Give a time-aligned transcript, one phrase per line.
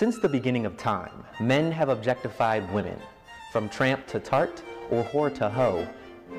[0.00, 2.98] Since the beginning of time, men have objectified women,
[3.52, 5.86] from tramp to tart or whore to hoe,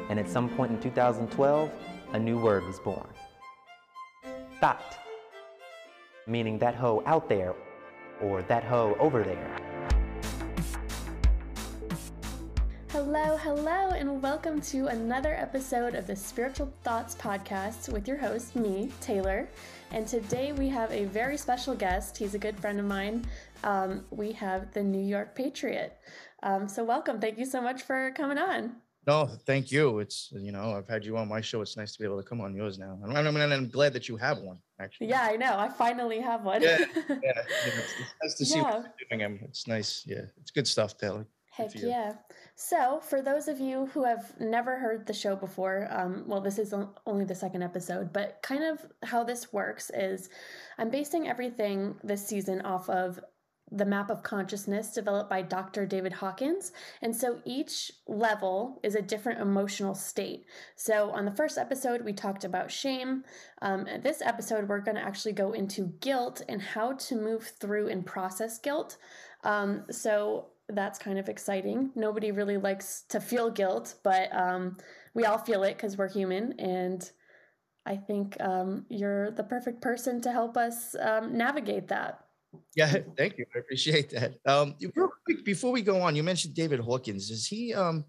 [0.09, 1.71] and at some point in 2012,
[2.13, 3.07] a new word was born.
[4.59, 4.97] Thot,
[6.25, 7.53] meaning that hoe out there
[8.19, 9.55] or that hoe over there.
[12.89, 18.53] Hello, hello, and welcome to another episode of the Spiritual Thots Podcast with your host,
[18.55, 19.47] me, Taylor.
[19.91, 22.17] And today we have a very special guest.
[22.17, 23.25] He's a good friend of mine.
[23.63, 25.97] Um, we have the New York Patriot.
[26.43, 27.19] Um, so, welcome.
[27.19, 28.75] Thank you so much for coming on.
[29.07, 29.99] No, thank you.
[29.99, 31.61] It's you know I've had you on my show.
[31.61, 34.07] It's nice to be able to come on yours now, and I'm, I'm glad that
[34.07, 34.59] you have one.
[34.79, 35.57] Actually, yeah, I know.
[35.57, 36.61] I finally have one.
[36.61, 36.77] yeah,
[37.09, 37.15] yeah.
[37.65, 38.63] it's, it's nice to see yeah.
[38.63, 39.39] what you're doing.
[39.43, 40.03] It's nice.
[40.05, 41.25] Yeah, it's good stuff, Taylor.
[41.51, 42.13] Heck yeah.
[42.55, 46.57] So, for those of you who have never heard the show before, um, well, this
[46.57, 46.73] is
[47.05, 50.29] only the second episode, but kind of how this works is
[50.77, 53.19] I'm basing everything this season off of
[53.71, 55.85] the map of consciousness developed by Dr.
[55.85, 56.73] David Hawkins.
[57.01, 60.45] And so each level is a different emotional state.
[60.75, 63.23] So on the first episode, we talked about shame.
[63.61, 67.87] Um, this episode, we're going to actually go into guilt and how to move through
[67.87, 68.97] and process guilt.
[69.43, 71.91] Um, so that's kind of exciting.
[71.95, 74.77] Nobody really likes to feel guilt, but um,
[75.13, 76.59] we all feel it because we're human.
[76.59, 77.09] And
[77.85, 82.25] I think um, you're the perfect person to help us um, navigate that.
[82.75, 83.45] Yeah, thank you.
[83.55, 84.35] I appreciate that.
[84.45, 87.29] Um, real quick, before we go on, you mentioned David Hawkins.
[87.29, 88.05] Is he um,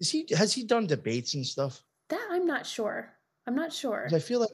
[0.00, 1.82] is he has he done debates and stuff?
[2.08, 3.12] That I'm not sure.
[3.46, 4.08] I'm not sure.
[4.12, 4.50] I feel like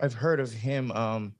[0.00, 0.90] I've heard of him.
[0.92, 1.34] Um,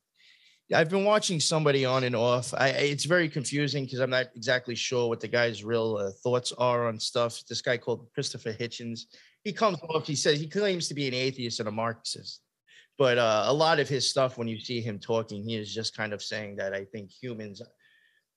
[0.75, 2.53] I've been watching somebody on and off.
[2.55, 6.53] I, it's very confusing because I'm not exactly sure what the guy's real uh, thoughts
[6.59, 7.43] are on stuff.
[7.49, 9.03] This guy called Christopher Hitchens,
[9.45, 10.09] he comes off.
[10.09, 12.41] He says he claims to be an atheist and a Marxist,
[12.99, 15.97] but uh, a lot of his stuff, when you see him talking, he is just
[15.97, 17.61] kind of saying that I think humans,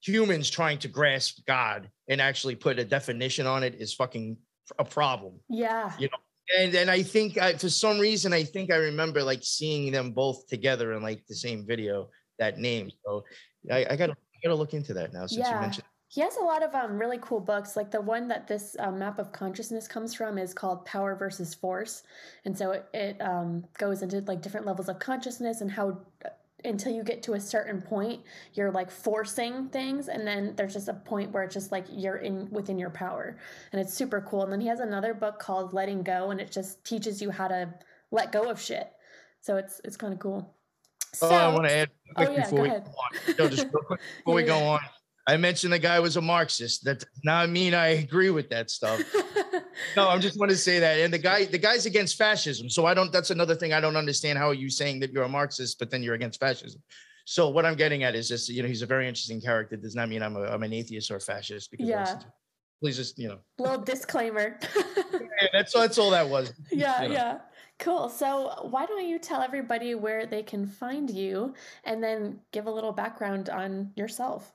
[0.01, 4.37] humans trying to grasp God and actually put a definition on it is fucking
[4.77, 5.39] a problem.
[5.49, 5.91] Yeah.
[5.97, 6.17] You know,
[6.57, 10.11] and and I think I, for some reason I think I remember like seeing them
[10.11, 12.91] both together in like the same video that name.
[13.05, 13.23] So
[13.71, 15.55] I, I gotta I gotta look into that now since yeah.
[15.55, 15.85] you mentioned.
[16.11, 17.77] He has a lot of um, really cool books.
[17.77, 21.53] Like the one that this um, map of consciousness comes from is called Power versus
[21.53, 22.01] Force,
[22.45, 26.29] and so it, it um, goes into like different levels of consciousness and how uh,
[26.65, 28.21] until you get to a certain point
[28.53, 32.17] you're like forcing things and then there's just a point where it's just like you're
[32.17, 33.37] in within your power
[33.71, 36.51] and it's super cool and then he has another book called letting go and it
[36.51, 37.73] just teaches you how to
[38.11, 38.91] let go of shit
[39.39, 40.53] so it's it's kind of cool
[41.13, 42.85] so, oh, I want to add quick oh, yeah, before we ahead.
[42.85, 43.35] go on.
[43.39, 44.79] No, just real quick before we go on.
[45.29, 46.83] I mentioned the guy was a Marxist.
[46.85, 48.99] That does not mean I agree with that stuff.
[49.95, 50.99] no, I'm just want to say that.
[51.01, 52.67] And the guy, the guy's against fascism.
[52.67, 53.11] So I don't.
[53.11, 54.39] That's another thing I don't understand.
[54.39, 56.81] How are you saying that you're a Marxist, but then you're against fascism?
[57.25, 59.75] So what I'm getting at is just, you know, he's a very interesting character.
[59.75, 61.69] Does not mean I'm a, I'm an atheist or a fascist.
[61.69, 62.19] Because yeah.
[62.81, 63.37] Please just, you know.
[63.59, 64.57] Little disclaimer.
[64.75, 66.53] yeah, that's that's all that was.
[66.71, 67.13] Yeah, you know.
[67.13, 67.37] yeah.
[67.77, 68.09] Cool.
[68.09, 71.53] So, why don't you tell everybody where they can find you
[71.83, 74.53] and then give a little background on yourself?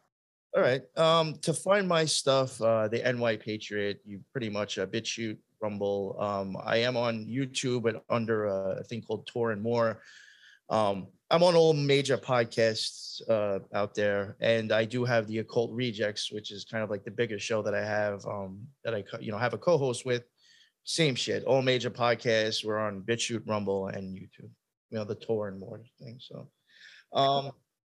[0.54, 0.82] All right.
[0.96, 6.16] Um, to find my stuff, uh, the NY Patriot, you pretty much uh, BitChute, Rumble.
[6.20, 10.00] Um, I am on YouTube, but under a thing called Tor and More.
[10.70, 15.72] Um, I'm on all major podcasts uh, out there, and I do have the Occult
[15.72, 19.02] Rejects, which is kind of like the biggest show that I have um, that I
[19.20, 20.22] you know have a co-host with
[20.84, 21.44] same shit.
[21.44, 22.64] All major podcasts.
[22.64, 24.50] We're on BitChute, Rumble, and YouTube.
[24.90, 26.20] You know, the Tor and more thing.
[26.20, 26.48] So,
[27.12, 27.50] um,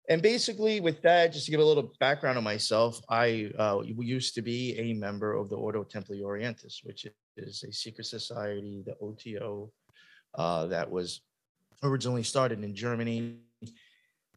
[0.10, 4.36] and basically with that, just to give a little background on myself, I uh, used
[4.36, 8.96] to be a member of the Ordo Templi Orientis, which is a secret society, the
[9.02, 9.70] OTO,
[10.36, 11.22] uh, that was
[11.84, 13.38] originally started in Germany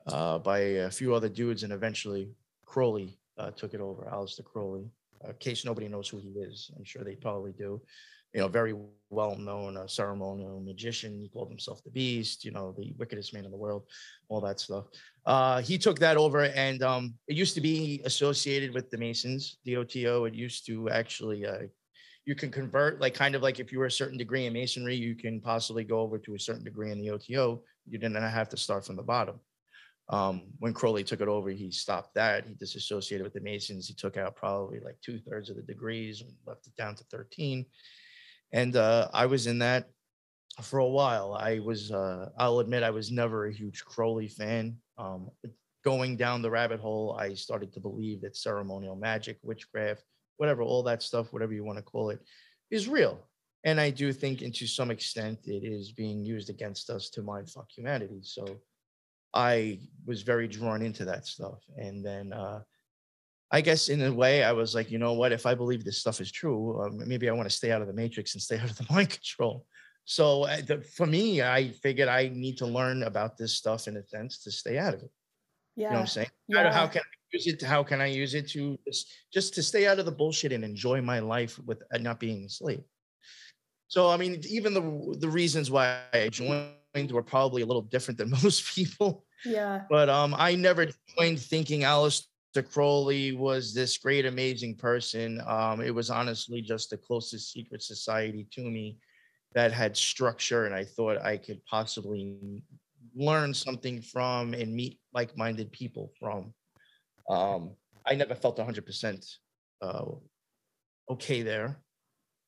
[0.06, 2.28] uh, by a few other dudes, and eventually
[2.64, 4.91] Crowley uh, took it over, Aleister Crowley.
[5.25, 7.81] In case nobody knows who he is, I'm sure they probably do
[8.33, 8.75] you know, very
[9.11, 11.19] well known uh, ceremonial magician.
[11.19, 13.85] He called himself the Beast, you know, the wickedest man in the world,
[14.29, 14.87] all that stuff.
[15.27, 19.59] Uh, he took that over, and um, it used to be associated with the Masons,
[19.65, 20.25] the OTO.
[20.25, 21.62] It used to actually, uh,
[22.25, 24.94] you can convert, like kind of like if you were a certain degree in Masonry,
[24.94, 27.62] you can possibly go over to a certain degree in the OTO.
[27.88, 29.41] You didn't have to start from the bottom.
[30.09, 32.44] Um, when Crowley took it over, he stopped that.
[32.44, 33.87] He disassociated with the Masons.
[33.87, 37.05] He took out probably like two thirds of the degrees and left it down to
[37.05, 37.65] 13
[38.52, 39.88] and uh, I was in that
[40.62, 41.35] for a while.
[41.35, 44.76] I was, uh, I'll admit, I was never a huge Crowley fan.
[44.99, 45.31] Um,
[45.85, 50.02] going down the rabbit hole, I started to believe that ceremonial magic, witchcraft,
[50.37, 52.20] whatever, all that stuff, whatever you want to call it,
[52.70, 53.19] is real.
[53.64, 57.23] And I do think, and to some extent, it is being used against us to
[57.23, 58.20] mind fuck humanity.
[58.23, 58.61] So
[59.35, 61.61] I was very drawn into that stuff.
[61.76, 62.61] And then uh,
[63.52, 65.32] I guess in a way, I was like, you know what?
[65.32, 67.88] If I believe this stuff is true, um, maybe I want to stay out of
[67.88, 69.67] the matrix and stay out of the mind control.
[70.05, 73.97] So uh, the, for me, I figured I need to learn about this stuff in
[73.97, 75.11] a sense to stay out of it.
[75.76, 75.85] Yeah.
[75.85, 76.31] You know what I'm saying?
[76.49, 76.73] Yeah.
[76.73, 77.62] How, how can I use it?
[77.62, 80.64] How can I use it to just, just to stay out of the bullshit and
[80.64, 82.82] enjoy my life with uh, not being a slave?
[83.91, 88.19] So I mean, even the the reasons why I joined were probably a little different
[88.19, 89.25] than most people.
[89.44, 89.82] yeah.
[89.91, 90.87] But um, I never
[91.19, 91.85] joined thinking
[92.55, 95.41] Aleister Crowley was this great, amazing person.
[95.47, 98.99] Um, it was honestly just the closest secret society to me
[99.55, 102.62] that had structure, and I thought I could possibly
[103.14, 106.52] learn something from and meet like-minded people from.
[107.29, 107.70] Um,
[108.06, 109.37] I never felt 100%
[109.82, 110.05] uh,
[111.11, 111.81] okay there.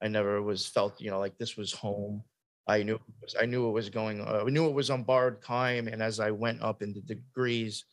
[0.02, 2.22] I never was felt, you know, like this was home.
[2.68, 3.00] I knew
[3.40, 4.20] I knew it was going.
[4.20, 7.00] Uh, I knew it was on borrowed time, and as I went up in the
[7.00, 7.84] degrees,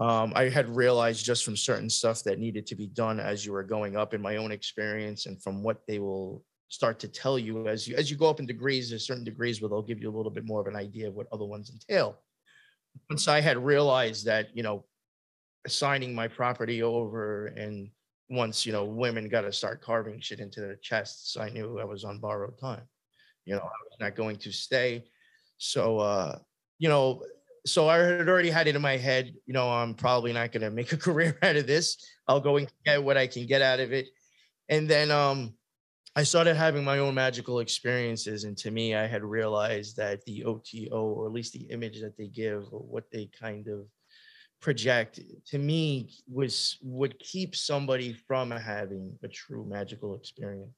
[0.00, 3.52] um, I had realized just from certain stuff that needed to be done as you
[3.52, 7.38] were going up in my own experience, and from what they will start to tell
[7.38, 8.90] you as you as you go up in degrees.
[8.90, 11.14] There's certain degrees where they'll give you a little bit more of an idea of
[11.14, 12.18] what other ones entail.
[13.08, 14.84] Once I had realized that, you know,
[15.66, 17.90] assigning my property over and
[18.30, 21.84] once you know women got to start carving shit into their chests i knew i
[21.84, 22.82] was on borrowed time
[23.44, 25.04] you know i was not going to stay
[25.58, 26.38] so uh
[26.78, 27.22] you know
[27.66, 30.62] so i had already had it in my head you know i'm probably not going
[30.62, 31.96] to make a career out of this.
[32.28, 34.08] I'll go and get what i can get out of it.
[34.68, 35.54] And then um
[36.16, 40.44] i started having my own magical experiences and to me i had realized that the
[40.44, 43.86] oto or at least the image that they give or what they kind of
[44.60, 50.74] project to me was would keep somebody from having a true magical experience.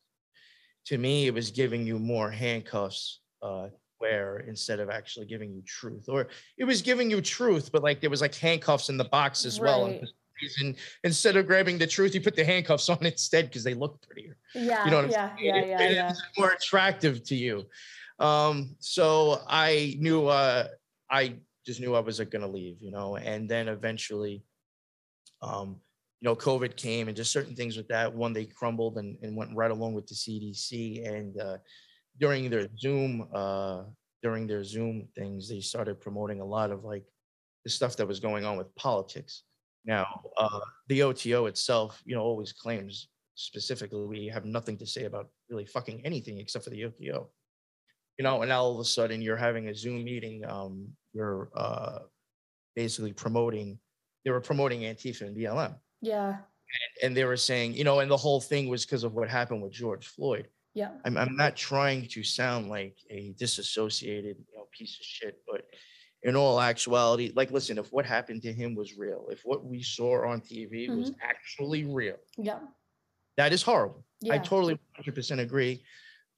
[0.86, 3.68] To me it was giving you more handcuffs uh
[4.02, 6.20] where instead of actually giving you truth or
[6.58, 9.60] it was giving you truth but like there was like handcuffs in the box as
[9.60, 10.00] well and Right.
[10.00, 13.62] for some reason, instead of grabbing the truth you put the handcuffs on instead because
[13.62, 14.84] they look prettier Yeah.
[14.84, 15.46] you know what I'm yeah, saying?
[15.48, 16.10] yeah, It- yeah, it yeah.
[16.10, 17.64] is more attractive to you.
[18.18, 20.66] Um, so I knew uh
[21.10, 21.22] I
[21.66, 24.42] just knew I was gonna leave, you know, and then eventually
[25.42, 25.68] um,
[26.20, 28.14] you know, COVID came and just certain things with that.
[28.14, 31.04] One, they crumbled and, and went right along with the CDC.
[31.12, 31.56] And uh
[32.18, 33.84] during their Zoom, uh
[34.22, 37.04] during their Zoom things, they started promoting a lot of like
[37.64, 39.42] the stuff that was going on with politics.
[39.84, 40.06] Now,
[40.38, 45.28] uh, the OTO itself, you know, always claims specifically we have nothing to say about
[45.50, 47.30] really fucking anything except for the OTO.
[48.18, 50.44] You know, and now all of a sudden you're having a Zoom meeting.
[50.46, 52.00] Um, you're uh,
[52.76, 53.78] basically promoting.
[54.24, 56.36] They were promoting Antifa and BLM, Yeah.
[57.02, 59.62] and they were saying, you know, and the whole thing was because of what happened
[59.62, 60.46] with George Floyd.
[60.74, 60.90] Yeah.
[61.04, 65.66] I'm, I'm not trying to sound like a disassociated you know, piece of shit, but
[66.22, 69.82] in all actuality, like, listen, if what happened to him was real, if what we
[69.82, 71.20] saw on TV was mm-hmm.
[71.22, 72.60] actually real, Yeah.
[73.36, 74.04] that is horrible.
[74.30, 75.82] I totally 100% agree.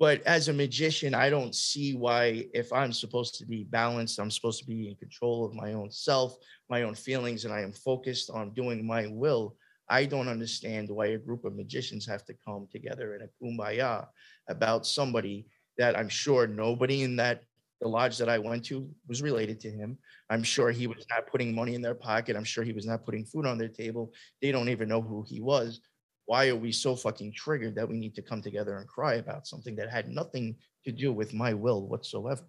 [0.00, 4.30] But as a magician, I don't see why, if I'm supposed to be balanced, I'm
[4.30, 6.36] supposed to be in control of my own self,
[6.68, 9.56] my own feelings, and I am focused on doing my will.
[9.88, 14.06] I don't understand why a group of magicians have to come together in a kumbaya
[14.48, 15.46] about somebody
[15.78, 17.42] that I'm sure nobody in that
[17.80, 19.98] the lodge that I went to was related to him.
[20.30, 22.36] I'm sure he was not putting money in their pocket.
[22.36, 24.12] I'm sure he was not putting food on their table.
[24.40, 25.80] They don't even know who he was
[26.26, 29.46] why are we so fucking triggered that we need to come together and cry about
[29.46, 32.42] something that had nothing to do with my will whatsoever?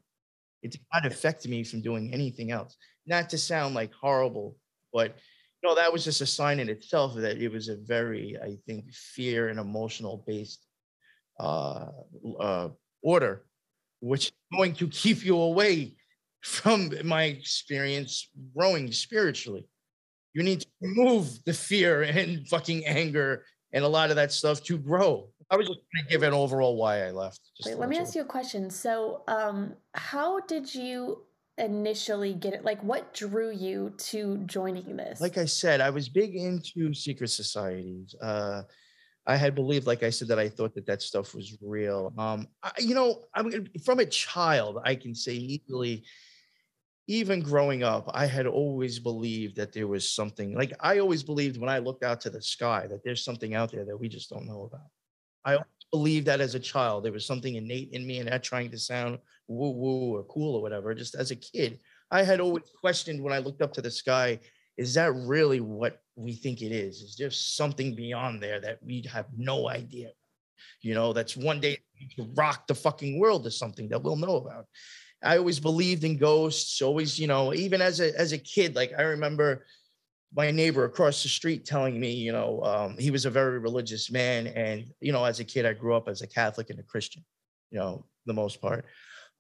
[0.64, 2.76] It did not affect me from doing anything else.
[3.06, 4.56] Not to sound like horrible,
[4.94, 5.18] but
[5.66, 8.94] know, that was just a sign in itself that it was a very, I think,
[8.94, 10.66] fear and emotional based
[11.40, 11.88] uh,
[12.40, 12.70] uh,
[13.02, 13.46] order,
[14.00, 15.96] which is going to keep you away
[16.42, 19.68] from my experience growing spiritually.
[20.34, 24.64] You need to remove the fear and fucking anger and a lot of that stuff
[24.64, 25.30] to grow.
[25.50, 27.40] I was just going to give an overall why I left.
[27.58, 28.70] just Wait, let me ask you a question.
[28.70, 31.24] So, um, how did you
[31.58, 32.64] initially get it?
[32.64, 35.22] Like, what drew you to joining this?
[35.22, 38.16] like I said, I was big into secret societies.
[38.22, 38.64] Uh,
[39.28, 42.14] I had believed, like I said, that I thought that that stuff was real.
[42.18, 46.04] Um, I, you know, I mean, from a child, I can say easily,
[47.08, 50.54] even growing up, I had always believed that there was something.
[50.54, 53.72] Like I always believed when I looked out to the sky that there's something out
[53.72, 54.90] there that we just don't know about.
[55.44, 58.72] I believed that as a child, there was something innate in me, and not trying
[58.72, 60.94] to sound woo woo or cool or whatever.
[60.94, 61.80] Just as a kid,
[62.12, 64.40] I had always questioned when I looked up to the sky
[64.78, 67.02] is that really what we think it is?
[67.02, 70.10] Is there something beyond there that we have no idea?
[70.82, 71.80] You know, that's one day
[72.18, 74.66] to rock the fucking world or something that we'll know about.
[75.24, 78.92] I always believed in ghosts, always, you know, even as a as a kid, like
[78.98, 79.66] I remember
[80.36, 84.12] my neighbor across the street telling me, you know, um, he was a very religious
[84.12, 84.48] man.
[84.48, 87.24] And, you know, as a kid, I grew up as a Catholic and a Christian,
[87.72, 88.86] you know, the most part.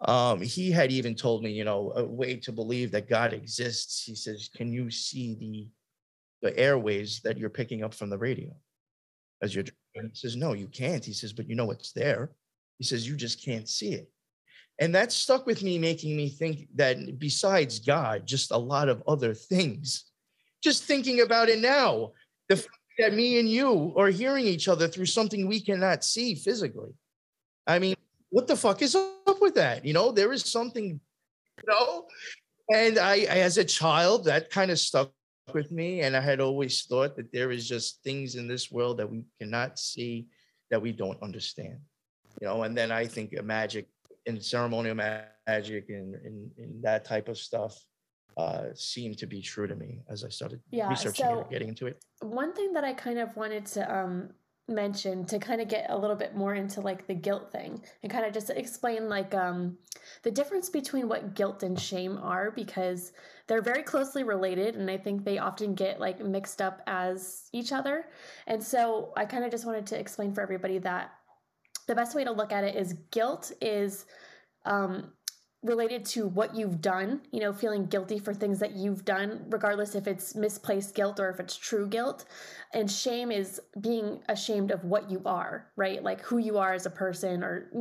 [0.01, 4.03] Um, he had even told me, you know, a way to believe that God exists.
[4.03, 5.67] He says, Can you see the
[6.41, 8.51] the airways that you're picking up from the radio
[9.41, 10.11] as you're driving?
[10.11, 11.03] He says, No, you can't.
[11.03, 12.31] He says, But you know it's there.
[12.77, 14.11] He says, You just can't see it.
[14.79, 19.01] And that stuck with me, making me think that besides God, just a lot of
[19.07, 20.11] other things
[20.65, 22.11] just thinking about it now,
[22.49, 26.33] the fact that me and you are hearing each other through something we cannot see
[26.33, 26.89] physically.
[27.67, 27.95] I mean,
[28.31, 28.97] what the fuck is
[29.35, 29.85] up with that?
[29.85, 32.05] You know, there is something, you know,
[32.73, 35.11] and I, as a child, that kind of stuck
[35.53, 36.01] with me.
[36.01, 39.23] And I had always thought that there is just things in this world that we
[39.39, 40.27] cannot see,
[40.71, 41.77] that we don't understand,
[42.41, 42.63] you know.
[42.63, 43.87] And then I think magic
[44.25, 47.79] and ceremonial magic and, and, and that type of stuff
[48.37, 51.69] uh, seemed to be true to me as I started yeah, researching so it, getting
[51.69, 52.03] into it.
[52.21, 54.29] One thing that I kind of wanted to um,
[54.67, 58.12] mention to kind of get a little bit more into like the guilt thing and
[58.12, 59.77] kind of just explain like um,
[60.24, 63.12] the difference between what guilt and shame are because
[63.48, 67.72] they're very closely related and I think they often get like mixed up as each
[67.72, 68.05] other.
[68.48, 71.12] And so I kind of just wanted to explain for everybody that
[71.88, 74.05] the best way to look at it is guilt is
[74.65, 75.12] um,
[75.65, 79.95] related to what you've done, you know, feeling guilty for things that you've done, regardless
[79.95, 82.25] if it's misplaced guilt or if it's true guilt.
[82.74, 86.03] And shame is being ashamed of what you are, right?
[86.03, 87.72] Like who you are as a person or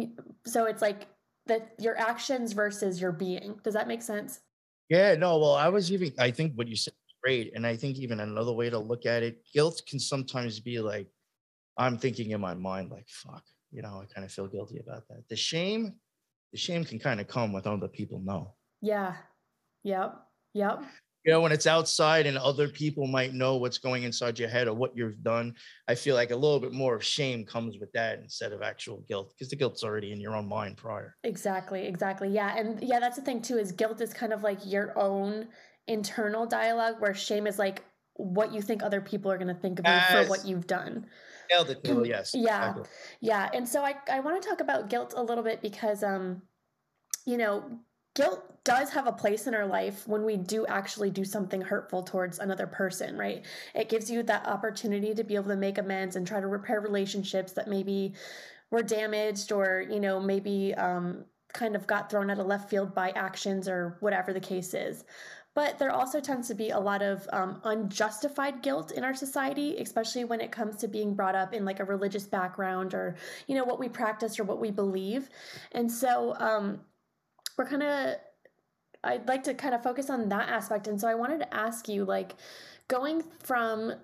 [0.47, 1.09] so it's like
[1.47, 3.61] that your actions versus your being.
[3.63, 4.41] Does that make sense?
[4.89, 7.53] Yeah, no, well, I was even I think what you said was great.
[7.55, 11.09] And I think even another way to look at it, guilt can sometimes be like,
[11.77, 15.07] I'm thinking in my mind, like, fuck, you know, I kind of feel guilty about
[15.09, 15.29] that.
[15.29, 15.95] The shame
[16.55, 18.55] the shame can kind of come with other people know.
[18.81, 19.17] Yeah.
[19.83, 20.15] Yep.
[20.55, 20.85] Yep.
[21.25, 24.69] You know, when it's outside and other people might know what's going inside your head
[24.69, 25.55] or what you've done,
[25.89, 29.05] I feel like a little bit more of shame comes with that instead of actual
[29.09, 31.17] guilt because the guilt's already in your own mind prior.
[31.25, 31.89] Exactly.
[31.89, 32.29] Exactly.
[32.29, 32.57] Yeah.
[32.57, 35.49] And yeah, that's the thing too is guilt is kind of like your own
[35.89, 37.83] internal dialogue where shame is like
[38.15, 41.07] what you think other people are going to think of you for what you've done.
[41.51, 41.81] Nailed it.
[42.07, 42.35] Yes.
[42.35, 42.41] yeah.
[42.41, 42.85] Exactly.
[43.21, 43.51] Yeah.
[43.53, 46.43] And so I, I want to talk about guilt a little bit because, um,
[47.27, 47.65] you know,
[48.15, 52.03] guilt does have a place in our life when we do actually do something hurtful
[52.03, 53.45] towards another person, right?
[53.75, 56.81] It gives you that opportunity to be able to make amends and try to repair
[56.81, 58.15] relationships that maybe
[58.71, 62.95] were damaged or, you know, maybe um, kind of got thrown out of left field
[62.95, 65.05] by actions or whatever the case is.
[65.55, 69.77] But there also tends to be a lot of um, unjustified guilt in our society,
[69.79, 73.55] especially when it comes to being brought up in like a religious background or, you
[73.55, 75.31] know, what we practice or what we believe.
[75.73, 76.81] And so um,
[77.57, 78.17] we're kind of,
[79.05, 80.89] I'd like to kind of focus on that aspect.
[80.89, 82.35] And so I wanted to ask you, like,
[82.89, 83.95] going from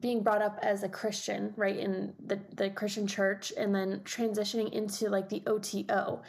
[0.00, 4.72] being brought up as a Christian, right, in the, the Christian church, and then transitioning
[4.72, 6.22] into like the OTO.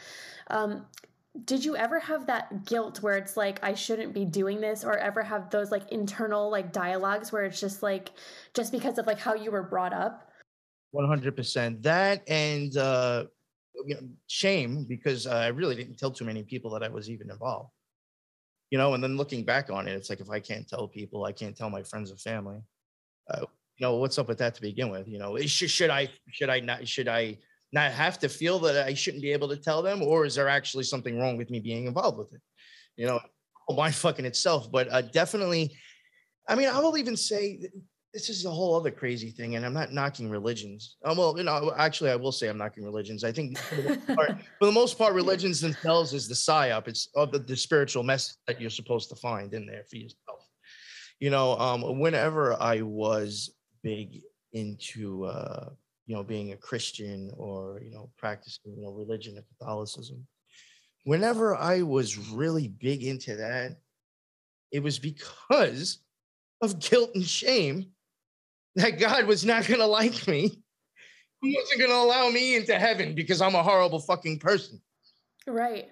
[0.48, 0.86] Um,
[1.44, 4.96] did you ever have that guilt where it's like I shouldn't be doing this or
[4.98, 8.10] ever have those like internal like dialogues where it's just like
[8.54, 10.30] just because of like how you were brought up?
[10.94, 11.82] 100%.
[11.82, 13.24] That and uh
[13.86, 17.08] you know, shame because uh, I really didn't tell too many people that I was
[17.10, 17.70] even involved.
[18.70, 21.24] You know, and then looking back on it, it's like if I can't tell people,
[21.24, 22.58] I can't tell my friends and family.
[23.30, 23.42] Uh,
[23.76, 25.06] you know, what's up with that to begin with?
[25.06, 27.38] You know, should, should I should I not should I
[27.72, 30.48] not have to feel that I shouldn't be able to tell them, or is there
[30.48, 32.40] actually something wrong with me being involved with it?
[32.96, 33.20] You know,
[33.70, 34.70] my fucking itself.
[34.70, 35.76] But uh, definitely,
[36.48, 37.60] I mean, I will even say
[38.14, 40.96] this is a whole other crazy thing, and I'm not knocking religions.
[41.04, 43.22] Uh, well, you know, actually, I will say I'm knocking religions.
[43.22, 46.88] I think for the, part, for the most part, religions themselves is the psyop.
[46.88, 50.48] It's of the, the spiritual message that you're supposed to find in there for yourself.
[51.20, 53.50] You know, um, whenever I was
[53.82, 54.22] big
[54.52, 55.70] into uh,
[56.08, 60.26] you know, being a Christian or, you know, practicing, you know, religion or Catholicism.
[61.04, 63.76] Whenever I was really big into that,
[64.72, 65.98] it was because
[66.62, 67.90] of guilt and shame
[68.76, 70.62] that God was not going to like me.
[71.42, 74.80] He wasn't going to allow me into heaven because I'm a horrible fucking person.
[75.46, 75.90] Right.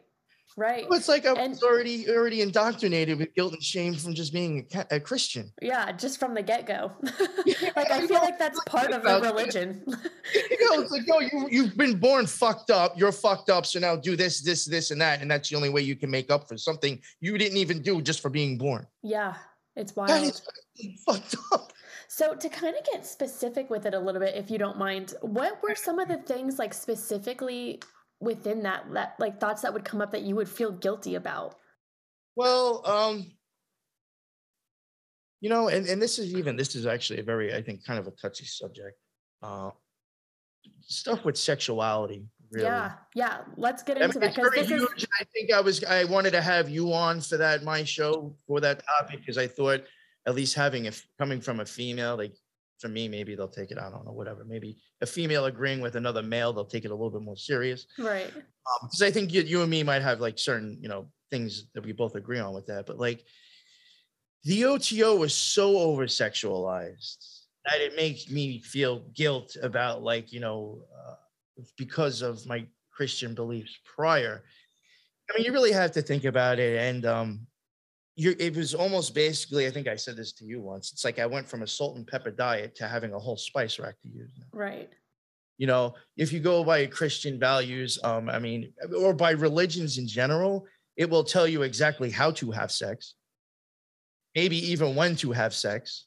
[0.58, 0.88] Right.
[0.88, 4.32] Well, it's like I was and, already already indoctrinated with guilt and shame from just
[4.32, 5.52] being a, a Christian.
[5.60, 6.92] Yeah, just from the get go.
[7.76, 9.82] like I feel like that's part of the religion.
[9.86, 12.98] you know, it's like, no, you you've been born fucked up.
[12.98, 13.66] You're fucked up.
[13.66, 16.10] So now do this, this, this, and that, and that's the only way you can
[16.10, 18.86] make up for something you didn't even do just for being born.
[19.02, 19.34] Yeah,
[19.76, 20.08] it's wild.
[20.08, 20.40] That is
[21.04, 21.74] fucked up.
[22.08, 25.12] So to kind of get specific with it a little bit, if you don't mind,
[25.20, 27.80] what were some of the things like specifically
[28.20, 31.56] within that that like thoughts that would come up that you would feel guilty about
[32.34, 33.26] well um
[35.40, 37.98] you know, and, and this is even this is actually a very, I think, kind
[37.98, 38.96] of a touchy subject.
[39.42, 39.70] Uh,
[40.80, 42.66] stuff with sexuality, really.
[42.66, 43.38] Yeah, yeah.
[43.56, 45.06] Let's get I into mean, that because this is.
[45.20, 48.60] I think I was I wanted to have you on for that my show for
[48.60, 49.82] that topic because I thought
[50.26, 52.34] at least having it coming from a female, like
[52.78, 53.78] for me, maybe they'll take it.
[53.78, 54.44] I don't know, whatever.
[54.44, 57.86] Maybe a female agreeing with another male, they'll take it a little bit more serious.
[57.98, 58.32] right.
[58.82, 61.84] Because I think you, you and me might have like certain you know things that
[61.84, 63.24] we both agree on with that, but like
[64.44, 67.16] the OTO was so over sexualized
[67.64, 71.14] that it makes me feel guilt about like you know uh,
[71.76, 74.42] because of my Christian beliefs prior.
[75.28, 77.46] I mean, you really have to think about it, and um,
[78.16, 79.66] you it was almost basically.
[79.66, 80.90] I think I said this to you once.
[80.92, 83.78] It's like I went from a salt and pepper diet to having a whole spice
[83.78, 84.30] rack to use.
[84.38, 84.90] now Right.
[85.58, 90.06] you know if you go by christian values um i mean or by religions in
[90.06, 93.14] general it will tell you exactly how to have sex
[94.34, 96.06] maybe even when to have sex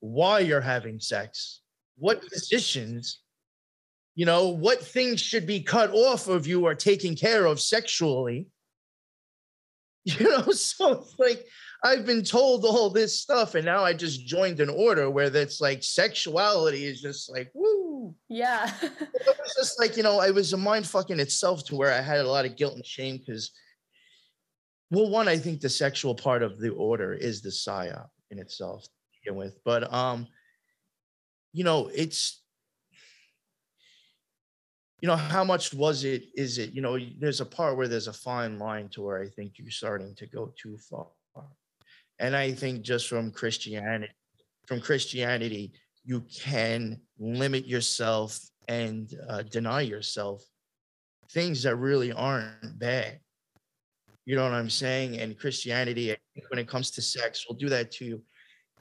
[0.00, 1.60] why you're having sex
[1.96, 3.20] what positions
[4.16, 8.48] you know what things should be cut off of you or taken care of sexually
[10.18, 11.46] you know so it's like
[11.82, 15.60] i've been told all this stuff and now i just joined an order where that's
[15.62, 18.70] like sexuality is just like woo Yeah.
[18.82, 22.02] it was just like you know it was a mind fucking itself to where i
[22.02, 23.50] had a lot of guilt and shame because
[24.90, 28.82] well one i think the sexual part of the order is the psyop in itself
[28.82, 28.90] to
[29.22, 30.26] begin with but um
[31.54, 32.43] you know it's
[35.04, 38.08] you know how much was it is it you know there's a part where there's
[38.08, 41.08] a fine line to where i think you're starting to go too far
[42.20, 44.10] and i think just from christianity
[44.66, 45.72] from christianity
[46.04, 50.42] you can limit yourself and uh, deny yourself
[51.34, 53.18] things that really aren't bad.
[54.24, 55.18] You know what I'm saying?
[55.18, 56.16] And Christianity,
[56.48, 58.22] when it comes to sex, will do that to you.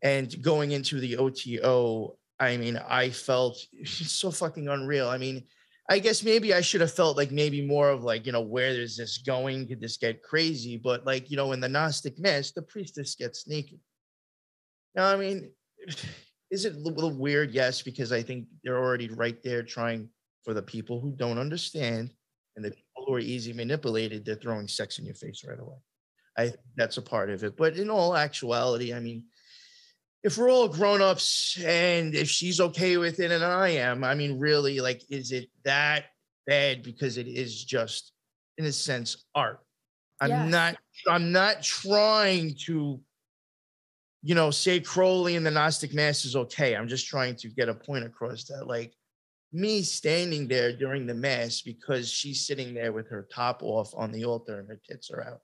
[0.02, 5.10] And going into the OTO, I mean, I felt so fucking unreal.
[5.10, 5.44] I mean,
[5.90, 8.70] I guess maybe I should have felt like maybe more of like, you know, where
[8.70, 9.68] is this going?
[9.68, 10.78] Could this get crazy?
[10.78, 13.80] But like, you know, in the Gnostic Mass, the priestess gets naked.
[14.96, 15.52] Now, I mean,
[16.52, 17.52] is it a little weird?
[17.52, 20.10] Yes, because I think they're already right there trying
[20.44, 22.14] for the people who don't understand
[22.56, 25.78] and the people who are easy manipulated, they're throwing sex in your face right away.
[26.38, 27.58] I that's a part of it.
[27.58, 29.24] But in all actuality, I mean,
[30.24, 34.40] if we're all grown-ups and if she's okay with it and I am, I mean,
[34.40, 36.06] really, like, is it that
[36.48, 36.82] bad?
[36.84, 38.14] Because it is just,
[38.58, 39.60] in a sense, art.
[40.22, 40.52] I'm Yes.
[40.52, 43.02] not, I'm not trying to
[44.26, 46.78] you know, say Crowley and the Gnostic Mass is okay.
[46.78, 48.94] I'm just trying to get a point across that, like,
[49.52, 54.12] me standing there during the Mass because she's sitting there with her top off on
[54.14, 55.42] the altar and her tits are out.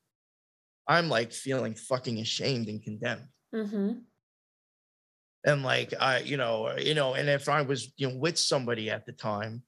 [0.88, 3.28] I'm like feeling fucking ashamed and condemned.
[3.54, 3.92] mm-hmm.
[5.46, 8.90] And like, I, you know, you know, and if I was, you know, with somebody
[8.90, 9.64] at the time,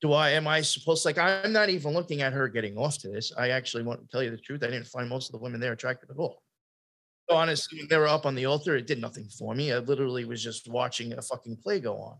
[0.00, 2.98] do I, am I supposed to like, I'm not even looking at her getting off
[2.98, 3.32] to this.
[3.36, 4.62] I actually want to tell you the truth.
[4.62, 6.42] I didn't find most of the women there attractive at all.
[7.28, 9.72] So honestly, when they were up on the altar, it did nothing for me.
[9.72, 12.16] I literally was just watching a fucking play go on.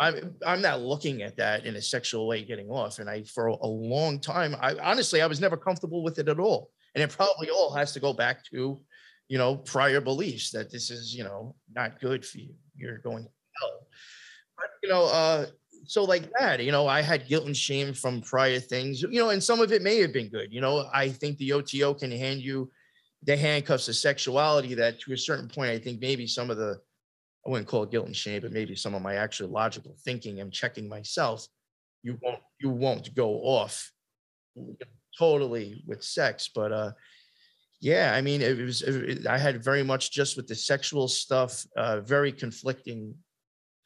[0.00, 3.00] I'm I'm not looking at that in a sexual way getting off.
[3.00, 6.38] And I for a long time, I honestly I was never comfortable with it at
[6.38, 6.70] all.
[6.94, 8.80] And it probably all has to go back to,
[9.28, 12.54] you know, prior beliefs that this is, you know, not good for you.
[12.76, 13.86] You're going to hell.
[14.56, 15.46] But you know, uh,
[15.86, 19.30] so like that, you know, I had guilt and shame from prior things, you know,
[19.30, 20.52] and some of it may have been good.
[20.52, 22.70] You know, I think the OTO can hand you
[23.24, 26.80] the handcuffs of sexuality that to a certain point, I think maybe some of the,
[27.46, 30.40] I wouldn't call it guilt and shame, but maybe some of my actual logical thinking
[30.40, 31.46] and checking myself,
[32.02, 33.92] you won't, you won't go off
[35.18, 36.48] totally with sex.
[36.54, 36.92] But uh
[37.80, 41.64] yeah, I mean, it was, it, I had very much just with the sexual stuff,
[41.76, 43.14] uh, very conflicting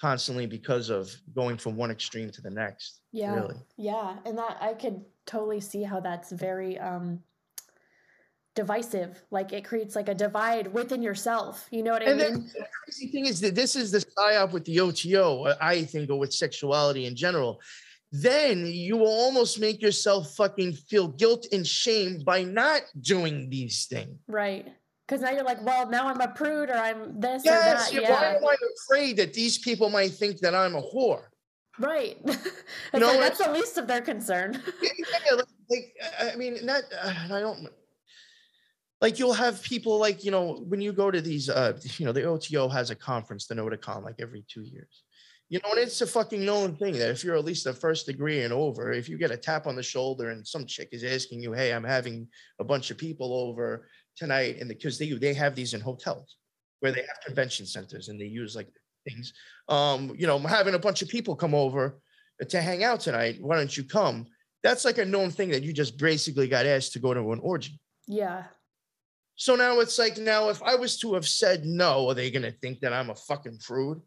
[0.01, 3.03] constantly because of going from one extreme to the next.
[3.13, 3.35] Yeah.
[3.35, 3.57] Really.
[3.77, 4.17] Yeah.
[4.25, 7.21] And that I could totally see how that's very um
[8.55, 9.23] divisive.
[9.31, 11.69] Like it creates like a divide within yourself.
[11.71, 12.51] You know what I And mean?
[12.53, 16.19] the crazy thing is that this is the psyop with the OTO, I think, or
[16.19, 17.61] with sexuality in general.
[18.13, 23.87] Then you will almost make yourself fucking feel guilt and shame by not doing these
[23.87, 24.19] things.
[24.29, 24.69] Right.
[25.09, 28.03] Because now you're like, well, now I'm a prude or I'm this Yes, or that.
[28.03, 28.11] Yeah.
[28.11, 31.25] Why am I afraid that these people might think that I'm a whore?
[31.79, 32.19] Right.
[32.25, 34.63] It's know like, that's the least of their concern.
[34.83, 34.91] yeah,
[35.37, 37.67] like, like I mean, not uh, I don't
[39.01, 42.13] like you'll have people like you know when you go to these uh you know
[42.13, 45.03] the OTO has a conference the NOTOCON like every two years.
[45.53, 48.07] You know, and it's a fucking known thing that if you're at least a first
[48.07, 51.05] degree and over, if you get a tap on the shoulder and some chick is
[51.05, 52.27] asking you, "Hey, I'm having
[52.59, 53.87] a bunch of people over
[54.17, 56.39] tonight," and because they they have these in hotels,
[56.81, 58.69] where they have convention centers and they use like
[59.07, 59.35] things.
[59.69, 62.01] Um, you know, having a bunch of people come over
[62.49, 63.37] to hang out tonight.
[63.43, 64.29] Why don't you come?
[64.63, 67.41] That's like a known thing that you just basically got asked to go to an
[67.41, 67.79] orgy.
[68.09, 68.45] Yeah.
[69.37, 72.51] So now it's like, now if I was to have said no, are they going
[72.51, 74.01] to think that I'm a fucking prude?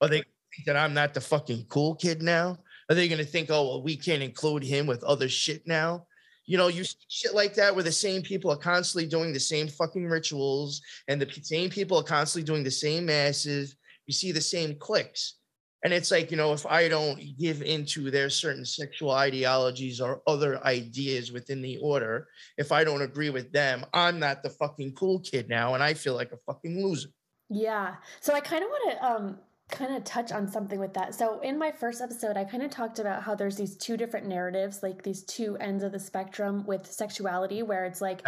[0.00, 0.22] Are they
[0.54, 2.58] think that I'm not the fucking cool kid now?
[2.88, 6.06] Are they to think, oh, well, we can't include him with other shit now?
[6.46, 9.66] You know, you shit like that where the same people are constantly doing the same
[9.66, 13.76] fucking rituals and the same people are constantly doing the same masses.
[14.06, 15.36] You see the same clicks.
[15.84, 20.22] And it's like, you know, if I don't give into their certain sexual ideologies or
[20.26, 24.94] other ideas within the order, if I don't agree with them, I'm not the fucking
[24.94, 25.74] cool kid now.
[25.74, 27.10] And I feel like a fucking loser.
[27.50, 27.96] Yeah.
[28.20, 29.38] So I kind of want to um,
[29.74, 31.14] kind of touch on something with that.
[31.14, 34.26] So in my first episode, I kind of talked about how there's these two different
[34.26, 38.22] narratives, like these two ends of the spectrum with sexuality, where it's like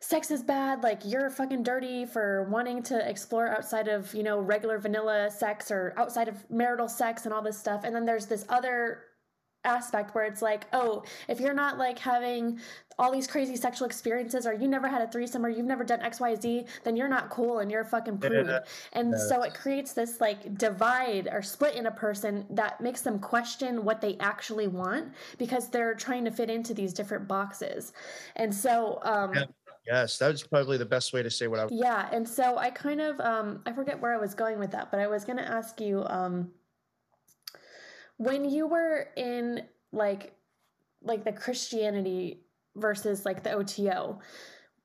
[0.00, 4.40] sex is bad, like you're fucking dirty for wanting to explore outside of, you know,
[4.40, 7.84] regular vanilla sex or outside of marital sex and all this stuff.
[7.84, 9.02] And then there's this other
[9.64, 12.58] aspect where it's like, oh, if you're not like having
[13.00, 16.00] all these crazy sexual experiences or you never had a threesome or you've never done
[16.00, 18.46] XYZ, then you're not cool and you're a fucking prude.
[18.46, 18.60] Yeah,
[18.92, 23.18] and so it creates this like divide or split in a person that makes them
[23.18, 27.94] question what they actually want because they're trying to fit into these different boxes.
[28.36, 29.44] And so um yeah.
[29.86, 33.00] Yes, that's probably the best way to say what I Yeah, and so I kind
[33.00, 35.48] of um I forget where I was going with that, but I was going to
[35.48, 36.50] ask you um
[38.18, 40.34] when you were in like
[41.02, 42.42] like the Christianity
[42.80, 44.20] versus like the OTO,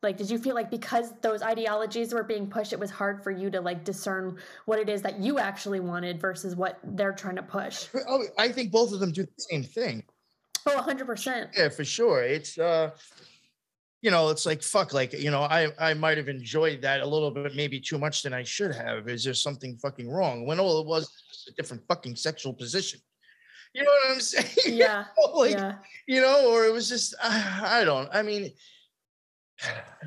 [0.05, 3.31] like did you feel like because those ideologies were being pushed it was hard for
[3.31, 7.35] you to like discern what it is that you actually wanted versus what they're trying
[7.35, 7.87] to push?
[8.07, 10.03] Oh i think both of them do the same thing.
[10.67, 12.21] Oh 100% yeah for sure.
[12.23, 12.91] It's uh
[14.01, 17.07] you know it's like fuck like you know i i might have enjoyed that a
[17.07, 19.09] little bit maybe too much than i should have.
[19.09, 20.45] Is there something fucking wrong?
[20.45, 21.09] When all it was
[21.47, 22.99] a different fucking sexual position
[23.75, 24.47] you know what I'm saying?
[24.77, 25.05] Yeah.
[25.33, 25.75] like, yeah.
[26.07, 28.09] You know, or it was just I, I don't.
[28.13, 28.51] I mean,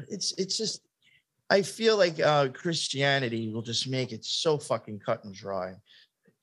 [0.08, 0.80] it's it's just
[1.50, 5.74] I feel like uh, Christianity will just make it so fucking cut and dry,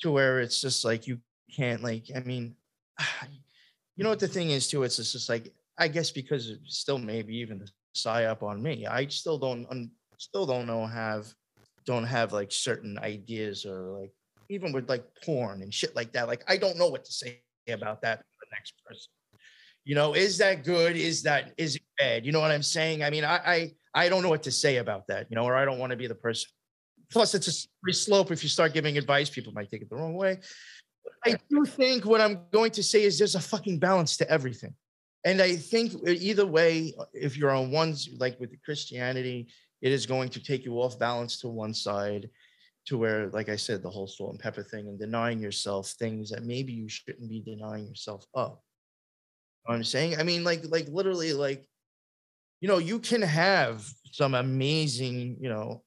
[0.02, 1.18] to where it's just like you
[1.56, 2.06] can't like.
[2.16, 2.56] I mean,
[3.96, 4.84] you know what the thing is too?
[4.84, 8.86] It's just like I guess because still maybe even the psyop on me.
[8.86, 11.34] I still don't un, still don't know have
[11.86, 14.12] don't have like certain ideas or like
[14.50, 16.28] even with like porn and shit like that.
[16.28, 19.12] Like, I don't know what to say about that to the next person.
[19.84, 20.96] You know, is that good?
[20.96, 22.26] Is that is it bad?
[22.26, 23.04] You know what I'm saying?
[23.04, 25.56] I mean, I I, I don't know what to say about that, you know, or
[25.56, 26.50] I don't want to be the person.
[27.12, 28.32] Plus, it's a slippery slope.
[28.32, 30.40] If you start giving advice, people might take it the wrong way.
[31.24, 34.74] I do think what I'm going to say is there's a fucking balance to everything.
[35.24, 39.48] And I think uh, either way, uh, if you're on one, like with Christianity,
[39.82, 42.30] it is going to take you off balance to one side
[42.88, 46.30] to where, like I said, the whole salt and pepper thing and denying yourself things
[46.30, 48.58] that maybe you shouldn't be denying yourself of.
[49.68, 50.18] You know I'm saying?
[50.20, 51.66] I mean, like, like literally, like,
[52.62, 55.84] you know, you can have some amazing, you know,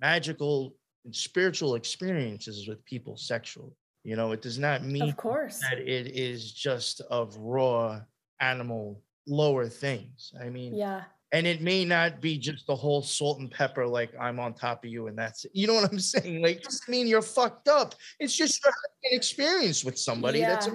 [0.00, 3.72] magical and spiritual experiences with people sexually.
[4.04, 8.00] You know, it does not mean of course that it is just of raw
[8.40, 10.32] animal lower things.
[10.40, 14.10] I mean, yeah, and it may not be just the whole salt and pepper like
[14.20, 15.50] i'm on top of you and that's it.
[15.54, 16.42] you know what i'm saying?
[16.42, 17.94] Like doesn't mean you're fucked up.
[18.18, 18.72] It's just an
[19.04, 20.40] experience with somebody.
[20.40, 20.50] Yeah.
[20.50, 20.68] that's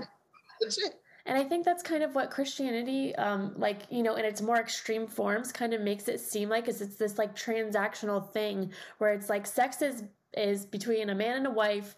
[0.61, 0.95] that's it.
[1.25, 4.57] And i think that's kind of what christianity um like you know in its more
[4.57, 9.13] extreme forms kind of makes it seem like is it's this like transactional thing where
[9.13, 10.03] it's like sex is
[10.35, 11.95] is between a man and a wife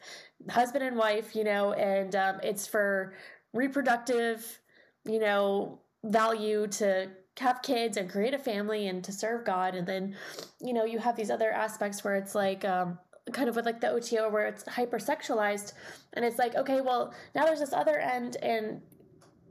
[0.50, 3.14] husband and wife you know and um, it's for
[3.54, 4.60] reproductive
[5.06, 9.76] you know value to have kids and create a family and to serve God.
[9.76, 10.16] And then,
[10.62, 12.98] you know, you have these other aspects where it's like, um,
[13.32, 15.74] kind of with like the OTO where it's hypersexualized.
[16.14, 18.82] And it's like, okay, well, now there's this other end and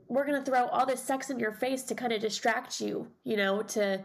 [0.07, 3.07] we're going to throw all this sex in your face to kind of distract you,
[3.23, 4.01] you know, to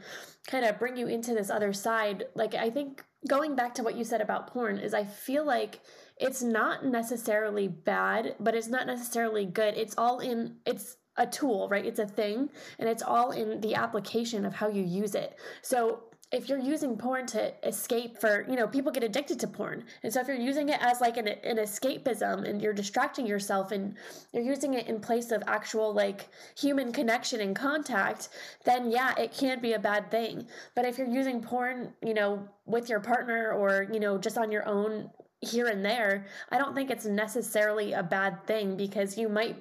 [0.46, 2.24] kind of bring you into this other side.
[2.34, 5.80] Like, I think going back to what you said about porn is I feel like
[6.16, 9.76] it's not necessarily bad, but it's not necessarily good.
[9.76, 11.84] It's all in, it's a tool, right?
[11.84, 15.38] It's a thing, and it's all in the application of how you use it.
[15.62, 16.00] So
[16.32, 20.12] if you're using porn to escape for you know people get addicted to porn and
[20.12, 23.96] so if you're using it as like an, an escapism and you're distracting yourself and
[24.32, 28.28] you're using it in place of actual like human connection and contact
[28.64, 32.48] then yeah it can be a bad thing but if you're using porn you know
[32.64, 36.74] with your partner or you know just on your own here and there i don't
[36.76, 39.56] think it's necessarily a bad thing because you might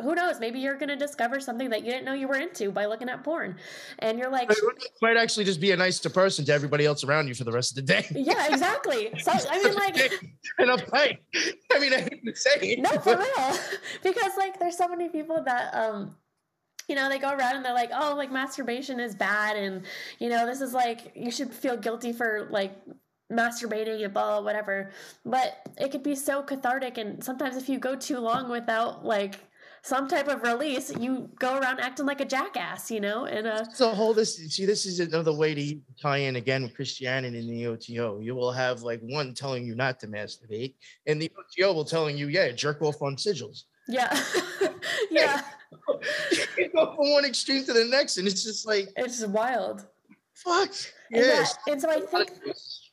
[0.00, 0.40] who knows?
[0.40, 3.08] Maybe you're going to discover something that you didn't know you were into by looking
[3.08, 3.56] at porn.
[4.00, 4.50] And you're like,
[5.02, 7.76] might actually just be a nicer person to everybody else around you for the rest
[7.76, 8.06] of the day.
[8.10, 9.12] Yeah, exactly.
[9.20, 10.12] So, I mean, like,
[10.58, 11.22] and I'm like,
[11.72, 12.80] I mean, I hate to say it.
[12.80, 13.58] No, for real.
[14.02, 16.16] because, like, there's so many people that, um,
[16.88, 19.56] you know, they go around and they're like, oh, like masturbation is bad.
[19.56, 19.82] And,
[20.18, 22.72] you know, this is like, you should feel guilty for like
[23.32, 24.90] masturbating and blah, whatever.
[25.24, 26.98] But it could be so cathartic.
[26.98, 29.38] And sometimes if you go too long without like
[29.82, 33.24] some type of release, you go around acting like a jackass, you know?
[33.24, 36.74] And uh so whole this see, this is another way to tie in again with
[36.74, 38.20] Christianity and the OTO.
[38.20, 40.74] You will have like one telling you not to masturbate,
[41.06, 43.64] and the OTO will telling you, yeah, jerk off on sigils.
[43.88, 44.16] Yeah.
[45.10, 45.42] yeah.
[46.56, 49.86] you go from one extreme to the next, and it's just like it's wild.
[50.34, 50.72] Fuck.
[51.10, 51.56] Yes.
[51.66, 52.30] And, and so I think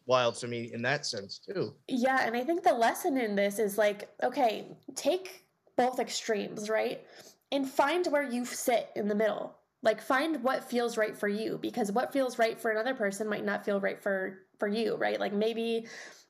[0.05, 1.75] wild for me in that sense too.
[1.87, 5.43] Yeah, and I think the lesson in this is like, okay, take
[5.77, 7.05] both extremes, right?
[7.51, 9.55] And find where you sit in the middle.
[9.83, 13.45] Like find what feels right for you because what feels right for another person might
[13.45, 15.19] not feel right for for you, right?
[15.19, 15.87] Like maybe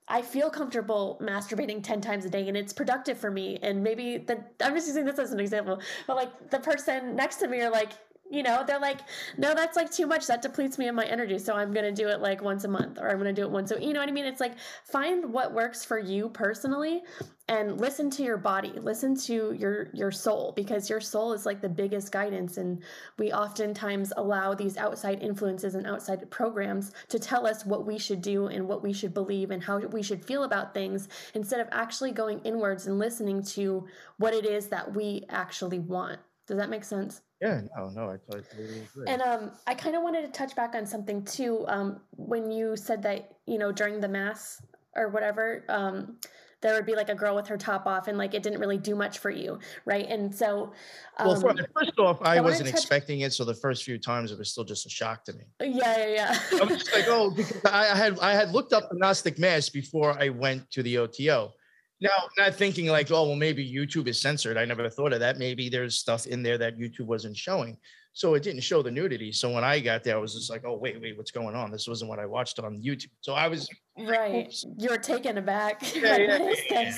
[0.10, 3.58] I feel comfortable masturbating 10 times a day and it's productive for me.
[3.62, 7.38] And maybe the I'm just using this as an example, but like the person next
[7.38, 7.92] to me are like,
[8.30, 9.00] you know they're like
[9.38, 10.28] no that's like too much.
[10.28, 12.98] That depletes me of my energy so i'm to do it like once a month
[13.00, 14.26] or i'm to do it once a you know what i mean?
[14.26, 17.04] It's like find what works for you personally
[17.50, 18.74] and listen to your body.
[18.82, 22.84] Listen to your your soul because your soul is like the biggest guidance and
[23.18, 28.22] we oftentimes allow these outside influences and outside programs to tell us what we should
[28.22, 31.68] do and what we should believe and how we should feel about things instead of
[31.72, 33.86] actually going inwards and listening to
[34.18, 36.20] what it is that we actually want.
[36.48, 39.06] Does that make sense yeah, no, no, I totally agree.
[39.08, 41.66] And um, I kind of wanted to touch back on something too.
[41.68, 44.62] Um, when you said that you know during the mass
[44.96, 46.18] or whatever, um,
[46.62, 48.80] there would be like a girl with her top off, and like it didn't really
[48.80, 50.08] do much for you, right?
[50.10, 50.74] And so,
[51.18, 54.32] um, well, first off, I, I wasn't touch- expecting it, so the first few times
[54.32, 55.44] it was still just a shock to me.
[55.62, 56.40] Yeah, yeah, yeah.
[56.60, 59.70] I was just like, oh, because I had I had looked up the Gnostic Mass
[59.70, 61.54] before I went to the OTO.
[62.00, 64.58] Now, not thinking like, oh, well, maybe YouTube is censored.
[64.58, 65.38] I never thought of that.
[65.38, 67.78] Maybe there's stuff in there that YouTube wasn't showing.
[68.14, 69.32] So it didn't show the nudity.
[69.32, 71.70] So when I got there, I was just like, oh, wait, wait, what's going on?
[71.70, 73.12] This wasn't what I watched on YouTube.
[73.22, 74.52] So I was right.
[74.78, 75.84] You're taken aback.
[75.96, 76.98] Yeah, yeah, yeah.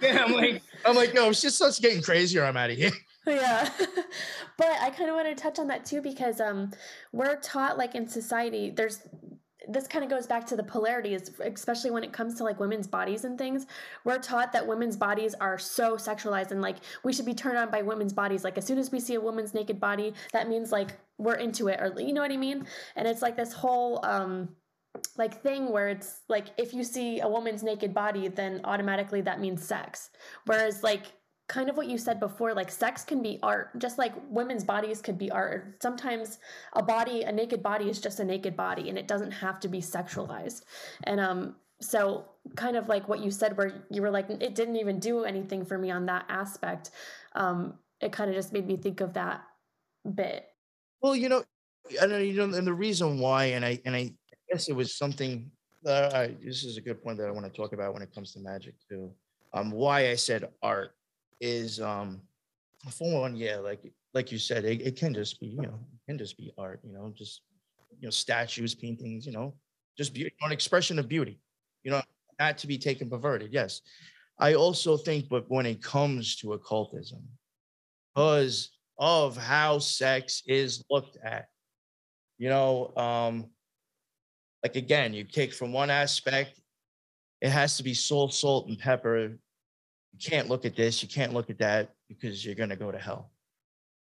[0.00, 2.44] yeah, I'm like, I'm like, no, it's just starts getting crazier.
[2.44, 2.92] I'm out of here.
[3.26, 3.68] Yeah.
[4.56, 6.72] but I kind of want to touch on that too because um
[7.12, 9.06] we're taught like in society there's
[9.72, 12.86] this kind of goes back to the polarities, especially when it comes to like women's
[12.86, 13.66] bodies and things.
[14.04, 17.70] We're taught that women's bodies are so sexualized and like we should be turned on
[17.70, 18.44] by women's bodies.
[18.44, 21.68] Like as soon as we see a woman's naked body, that means like we're into
[21.68, 22.66] it or you know what I mean?
[22.96, 24.48] And it's like this whole um
[25.16, 29.40] like thing where it's like if you see a woman's naked body then automatically that
[29.40, 30.10] means sex.
[30.46, 31.04] Whereas like
[31.50, 35.02] kind of what you said before like sex can be art just like women's bodies
[35.02, 35.82] could be art.
[35.82, 36.38] Sometimes
[36.74, 39.68] a body a naked body is just a naked body and it doesn't have to
[39.68, 40.62] be sexualized.
[41.04, 44.76] And um so kind of like what you said where you were like it didn't
[44.76, 46.90] even do anything for me on that aspect
[47.34, 49.42] um it kind of just made me think of that
[50.14, 50.46] bit.
[51.02, 51.42] Well you know
[52.00, 54.12] and you know and the reason why and i and i
[54.48, 55.50] guess it was something
[55.82, 58.14] that I, this is a good point that i want to talk about when it
[58.14, 59.10] comes to magic too.
[59.52, 60.92] Um why i said art
[61.40, 62.20] is um
[62.90, 63.80] for one, yeah, like
[64.14, 66.92] like you said, it, it can just be, you know, can just be art, you
[66.92, 67.42] know, just
[67.98, 69.54] you know, statues, paintings, you know,
[69.96, 71.40] just beauty, an expression of beauty,
[71.82, 72.02] you know,
[72.38, 73.52] not to be taken perverted.
[73.52, 73.82] Yes.
[74.38, 77.22] I also think, but when it comes to occultism,
[78.14, 81.48] because of how sex is looked at,
[82.38, 83.50] you know, um,
[84.62, 86.58] like again, you take from one aspect,
[87.42, 89.38] it has to be salt, salt, and pepper
[90.12, 92.90] you can't look at this, you can't look at that because you're going to go
[92.90, 93.30] to hell.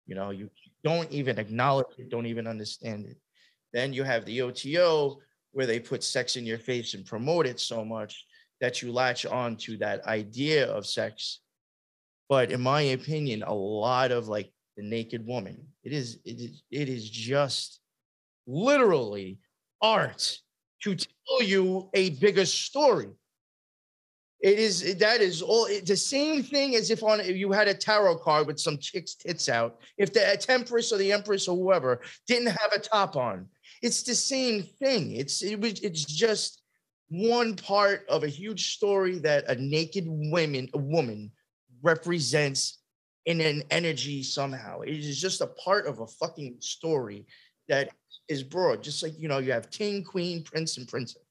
[0.06, 0.50] You know, you
[0.84, 3.18] don't even acknowledge it, don't even understand it.
[3.74, 5.20] Then you have the OTO
[5.52, 8.26] where they put sex in your face and promote it so much
[8.62, 11.40] that you latch on to that idea of sex.
[12.30, 16.64] But in my opinion, a lot of like the naked woman, it is it is
[16.72, 17.80] it is just
[18.48, 19.40] literally
[19.82, 20.40] art
[20.84, 23.10] to tell you a bigger story.
[24.46, 27.68] It is that is all it's the same thing as if on if you had
[27.68, 29.82] a tarot card with some chick's tits out.
[29.98, 33.48] If the Temptress or the Empress or whoever didn't have a top on,
[33.82, 35.16] it's the same thing.
[35.16, 36.62] It's it was it's just
[37.10, 41.32] one part of a huge story that a naked woman a woman
[41.82, 42.78] represents
[43.26, 44.82] in an energy somehow.
[44.82, 47.26] It is just a part of a fucking story
[47.68, 47.90] that
[48.30, 48.84] is broad.
[48.84, 51.25] Just like you know, you have king, queen, prince, and princess.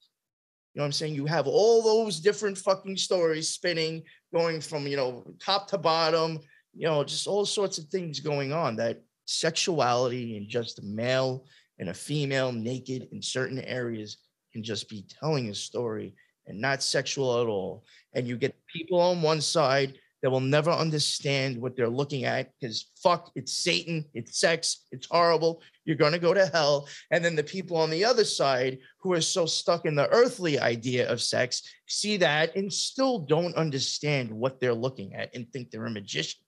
[0.75, 1.15] You know what I'm saying?
[1.15, 6.41] You have all those different fucking stories spinning, going from, you know, top to bottom,
[6.75, 11.47] you know, just all sorts of things going on that sexuality and just a male
[11.79, 14.17] and a female naked in certain areas
[14.53, 16.15] can just be telling a story
[16.47, 17.85] and not sexual at all.
[18.13, 22.51] And you get people on one side that will never understand what they're looking at
[22.59, 25.61] because fuck, it's Satan, it's sex, it's horrible.
[25.85, 26.89] You're going to go to hell.
[27.11, 30.59] And then the people on the other side who are so stuck in the earthly
[30.59, 35.71] idea of sex see that and still don't understand what they're looking at and think
[35.71, 36.41] they're a magician.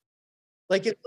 [0.70, 0.98] Like, it,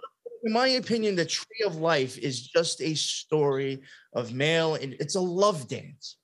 [0.43, 3.82] in my opinion, the tree of life is just a story
[4.13, 6.17] of male and it's a love dance.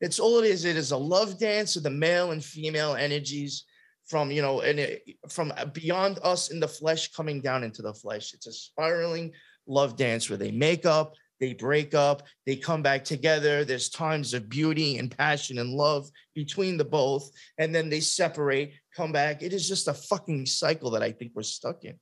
[0.00, 0.64] It's all it is.
[0.64, 3.64] It is a love dance of the male and female energies
[4.08, 7.82] from you know and it, from uh, beyond us in the flesh coming down into
[7.82, 8.34] the flesh.
[8.34, 9.32] It's a spiraling
[9.66, 13.64] love dance where they make up they break up they come back together.
[13.64, 18.72] There's times of beauty and passion and love between the both and then they separate
[18.96, 19.42] come back.
[19.42, 21.98] It is just a fucking cycle that i think we're stuck in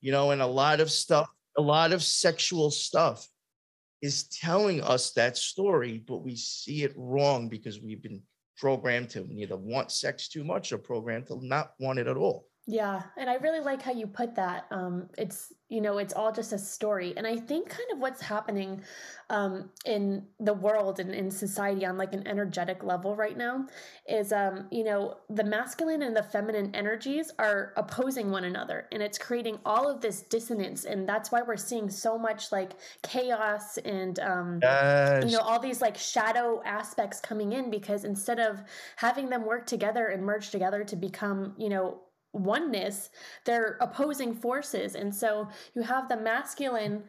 [0.00, 3.26] you know and a lot of stuff a lot of sexual stuff
[4.02, 8.22] is telling us that story but we see it wrong because we've been
[8.56, 12.46] programmed to either want sex too much or programmed to not want it at all.
[12.68, 14.66] Yeah, and I really like how you put that.
[14.72, 18.20] Um, it's you know, it's all just a story, and I think kind of what's
[18.20, 18.82] happening
[19.30, 23.66] um, in the world and in society on like an energetic level right now
[24.08, 29.00] is, um, you know, the masculine and the feminine energies are opposing one another, and
[29.00, 33.78] it's creating all of this dissonance, and that's why we're seeing so much like chaos
[33.78, 35.24] and um, yes.
[35.24, 38.60] you know all these like shadow aspects coming in because instead of
[38.96, 42.00] having them work together and merge together to become, you know
[42.32, 43.10] oneness
[43.44, 47.02] they're opposing forces and so you have the masculine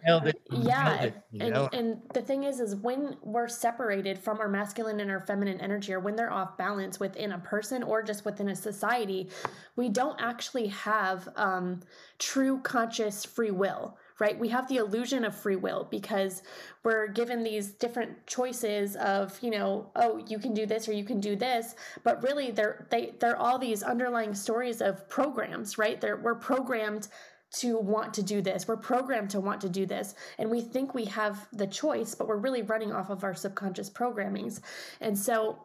[0.52, 5.20] yeah and, and the thing is is when we're separated from our masculine and our
[5.20, 9.30] feminine energy or when they're off balance within a person or just within a society
[9.76, 11.82] we don't actually have um,
[12.20, 14.38] true conscious free will right?
[14.38, 16.42] We have the illusion of free will because
[16.84, 21.04] we're given these different choices of, you know, oh, you can do this or you
[21.04, 26.00] can do this, but really they're they they're all these underlying stories of programs, right?
[26.02, 27.08] They're we're programmed
[27.50, 28.68] to want to do this.
[28.68, 30.16] We're programmed to want to do this.
[30.38, 33.90] And we think we have the choice, but we're really running off of our subconscious
[33.90, 34.60] programmings.
[35.00, 35.58] And so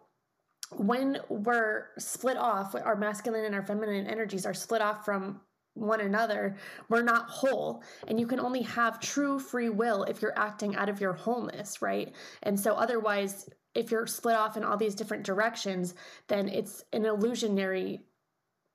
[0.77, 5.41] when we're split off, our masculine and our feminine energies are split off from
[5.75, 6.57] one another,
[6.89, 7.83] we're not whole.
[8.09, 11.81] And you can only have true free will if you're acting out of your wholeness,
[11.81, 12.15] right?
[12.43, 15.95] And so, otherwise, if you're split off in all these different directions,
[16.29, 18.01] then it's an illusionary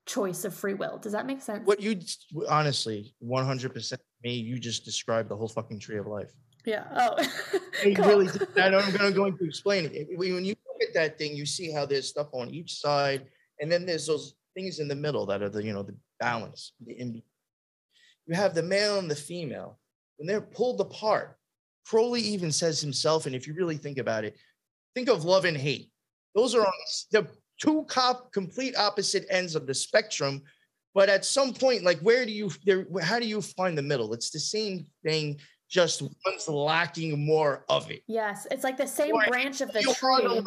[0.06, 0.98] choice of free will.
[0.98, 1.66] Does that make sense?
[1.68, 2.00] What you
[2.50, 6.32] honestly, 100% me, you just described the whole fucking tree of life.
[6.66, 6.84] Yeah.
[6.96, 7.16] Oh,
[7.96, 8.06] cool.
[8.06, 8.28] really.
[8.58, 10.08] I know I'm going to explain it.
[10.18, 13.28] When you look at that thing, you see how there's stuff on each side,
[13.62, 16.74] and then there's those things in the middle that are the you know the balance.
[16.86, 17.22] The in
[18.26, 19.80] you have the male and the female
[20.18, 21.38] when they're pulled apart.
[21.86, 24.36] Crowley even says himself, and if you really think about it,
[24.94, 25.90] think of love and hate.
[26.36, 26.74] Those are on
[27.12, 27.28] the
[27.60, 30.44] two cop, complete opposite ends of the spectrum.
[30.94, 32.86] But at some point, like where do you there?
[33.02, 34.14] How do you find the middle?
[34.14, 38.02] It's the same thing just one's lacking more of it.
[38.08, 40.42] Yes, it's like the same or branch of the tree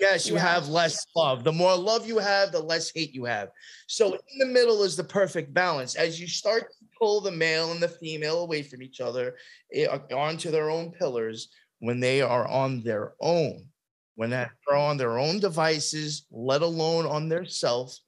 [0.00, 0.40] yes, you yeah.
[0.40, 1.44] have less love.
[1.44, 3.50] The more love you have, the less hate you have.
[3.86, 5.94] So in the middle is the perfect balance.
[5.94, 9.36] As you start to pull the male and the female away from each other
[9.74, 11.48] eh, onto their own pillars,
[11.80, 13.66] when they are on their own,
[14.14, 17.98] when they're on their own devices, let alone on their self,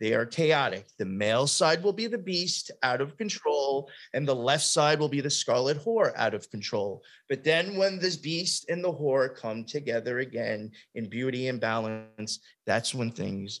[0.00, 0.86] they are chaotic.
[0.98, 5.10] The male side will be the beast out of control, and the left side will
[5.10, 7.02] be the scarlet whore out of control.
[7.28, 12.40] But then, when this beast and the whore come together again in beauty and balance,
[12.64, 13.60] that's when things,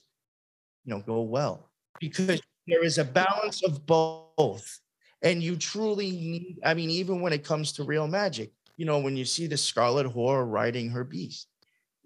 [0.84, 4.80] you know, go well because there is a balance of both.
[5.22, 8.98] And you truly need, I mean, even when it comes to real magic, you know,
[8.98, 11.46] when you see the scarlet whore riding her beast,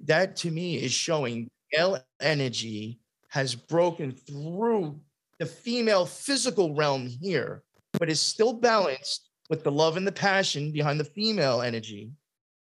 [0.04, 2.98] that to me is showing male energy
[3.34, 4.96] has broken through
[5.40, 7.64] the female physical realm here,
[7.98, 12.12] but is still balanced with the love and the passion behind the female energy.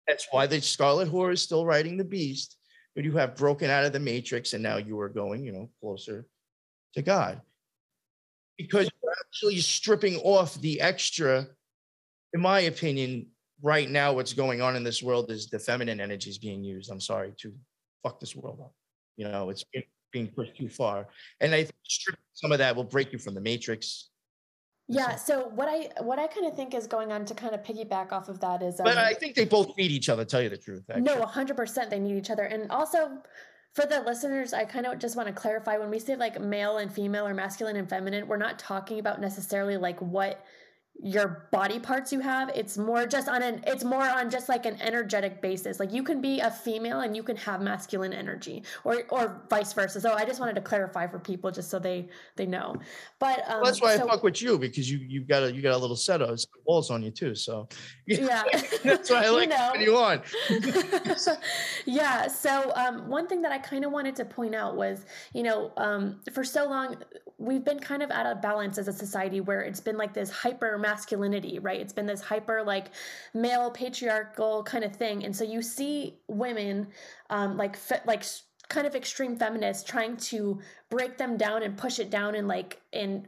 [0.05, 2.57] That's why the Scarlet Whore is still riding the beast,
[2.93, 5.69] but you have broken out of the matrix and now you are going, you know,
[5.79, 6.27] closer
[6.93, 7.39] to God.
[8.57, 11.47] Because you're actually stripping off the extra,
[12.33, 13.27] in my opinion,
[13.61, 16.91] right now, what's going on in this world is the feminine energy is being used.
[16.91, 17.53] I'm sorry to
[18.03, 18.73] fuck this world up.
[19.15, 19.63] You know, it's
[20.11, 21.07] being pushed too far.
[21.39, 21.75] And I think
[22.33, 24.09] some of that will break you from the matrix.
[24.87, 25.15] Yeah.
[25.15, 28.11] So what I what I kind of think is going on to kind of piggyback
[28.11, 30.25] off of that is, um, but I think they both need each other.
[30.25, 30.83] Tell you the truth.
[30.89, 31.03] Actually.
[31.03, 33.21] No, hundred percent, they need each other, and also
[33.73, 36.77] for the listeners, I kind of just want to clarify when we say like male
[36.77, 40.43] and female or masculine and feminine, we're not talking about necessarily like what
[41.01, 44.65] your body parts you have it's more just on an it's more on just like
[44.65, 45.79] an energetic basis.
[45.79, 49.71] Like you can be a female and you can have masculine energy or or vice
[49.71, 50.01] versa.
[50.01, 52.75] So i just wanted to clarify for people just so they they know.
[53.17, 55.53] But um, well, that's why so, i fuck with you because you you got a
[55.53, 57.69] you got a little set of balls on you too so.
[58.05, 58.43] Yeah.
[58.83, 59.73] That's why i like you, know.
[59.75, 60.21] you on.
[61.85, 65.43] Yeah so um, one thing that i kind of wanted to point out was you
[65.43, 66.97] know um, for so long
[67.39, 70.29] we've been kind of out of balance as a society where it's been like this
[70.29, 71.79] hyper masculinity, right?
[71.79, 72.87] It's been this hyper like
[73.33, 76.87] male patriarchal kind of thing, and so you see women
[77.29, 78.23] um, like fe- like
[78.69, 80.59] kind of extreme feminists trying to
[80.89, 83.27] break them down and push it down and like and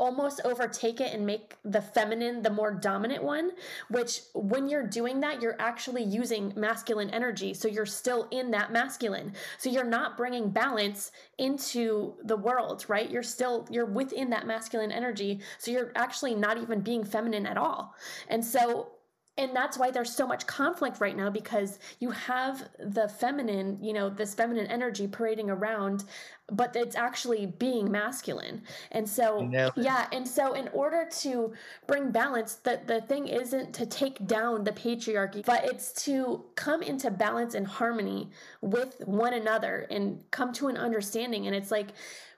[0.00, 3.50] almost overtake it and make the feminine the more dominant one,
[3.90, 7.52] which when you're doing that, you're actually using masculine energy.
[7.52, 9.34] So you're still in that masculine.
[9.58, 13.10] So you're not bringing balance into the world, right?
[13.10, 15.40] You're still, you're within that masculine energy.
[15.58, 17.94] So you're actually not even being feminine at all.
[18.28, 18.92] And so
[19.40, 23.92] and that's why there's so much conflict right now because you have the feminine you
[23.92, 26.04] know this feminine energy parading around
[26.52, 28.62] but it's actually being masculine.
[28.92, 31.52] And so yeah and so in order to
[31.86, 36.82] bring balance the, the thing isn't to take down the patriarchy but it's to come
[36.82, 38.30] into balance and harmony
[38.60, 41.46] with one another and come to an understanding.
[41.46, 41.88] And it's like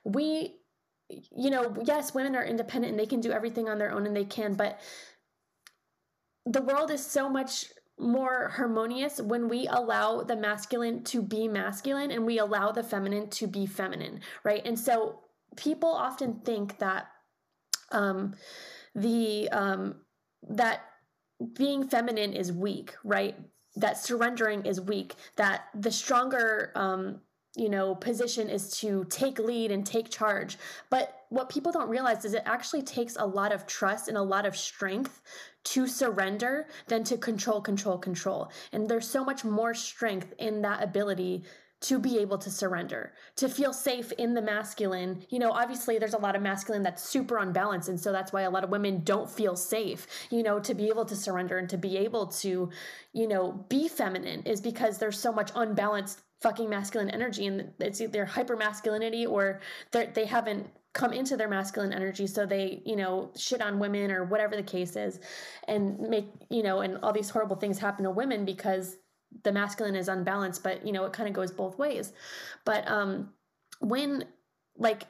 [0.03, 0.55] we
[1.35, 4.15] you know yes women are independent and they can do everything on their own and
[4.15, 4.79] they can but
[6.45, 7.65] the world is so much
[7.99, 13.29] more harmonious when we allow the masculine to be masculine and we allow the feminine
[13.29, 14.61] to be feminine, right?
[14.65, 15.19] And so
[15.55, 17.07] people often think that
[17.91, 18.35] um,
[18.95, 19.95] the um,
[20.49, 20.81] that
[21.53, 23.35] being feminine is weak, right?
[23.75, 25.15] That surrendering is weak.
[25.35, 27.21] That the stronger um,
[27.55, 30.57] you know position is to take lead and take charge
[30.89, 34.21] but what people don't realize is it actually takes a lot of trust and a
[34.21, 35.21] lot of strength
[35.63, 40.83] to surrender than to control control control and there's so much more strength in that
[40.83, 41.43] ability
[41.83, 45.21] to be able to surrender, to feel safe in the masculine.
[45.29, 47.89] You know, obviously there's a lot of masculine that's super unbalanced.
[47.89, 50.87] And so that's why a lot of women don't feel safe, you know, to be
[50.87, 52.69] able to surrender and to be able to,
[53.11, 57.99] you know, be feminine is because there's so much unbalanced fucking masculine energy and it's
[57.99, 59.59] either hyper masculinity or
[59.91, 64.23] they haven't come into their masculine energy so they you know shit on women or
[64.23, 65.19] whatever the case is
[65.67, 68.97] and make you know and all these horrible things happen to women because
[69.43, 72.13] the masculine is unbalanced but you know it kind of goes both ways
[72.65, 73.29] but um
[73.79, 74.23] when
[74.77, 75.03] like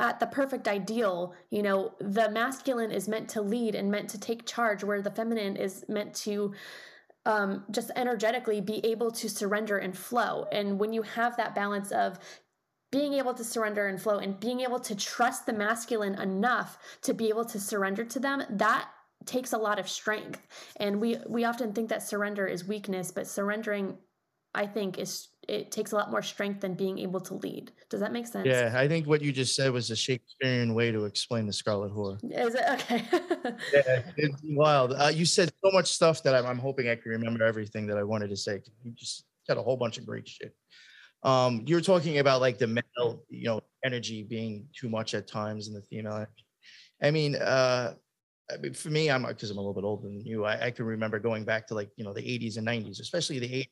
[0.00, 4.18] at the perfect ideal you know the masculine is meant to lead and meant to
[4.18, 6.52] take charge where the feminine is meant to
[7.26, 10.46] um, just energetically be able to surrender and flow.
[10.50, 12.18] And when you have that balance of
[12.90, 17.14] being able to surrender and flow and being able to trust the masculine enough to
[17.14, 18.88] be able to surrender to them, that
[19.26, 20.46] takes a lot of strength.
[20.76, 23.98] And we we often think that surrender is weakness, but surrendering
[24.54, 27.72] I think is it takes a lot more strength than being able to lead.
[27.88, 28.46] Does that make sense?
[28.46, 31.90] Yeah, I think what you just said was a Shakespearean way to explain the Scarlet
[31.90, 32.18] Whore.
[32.22, 33.02] Is it okay?
[33.72, 34.92] yeah, it's wild.
[34.92, 37.96] Uh, you said so much stuff that I'm, I'm, hoping I can remember everything that
[37.96, 38.60] I wanted to say.
[38.84, 40.54] You just said a whole bunch of great shit.
[41.22, 45.68] Um, you're talking about like the male, you know, energy being too much at times
[45.68, 46.26] and the female.
[47.02, 47.94] I mean, uh,
[48.50, 50.44] I mean, for me, I'm because I'm a little bit older than you.
[50.44, 53.38] I, I, can remember going back to like you know the 80s and 90s, especially
[53.38, 53.68] the 80s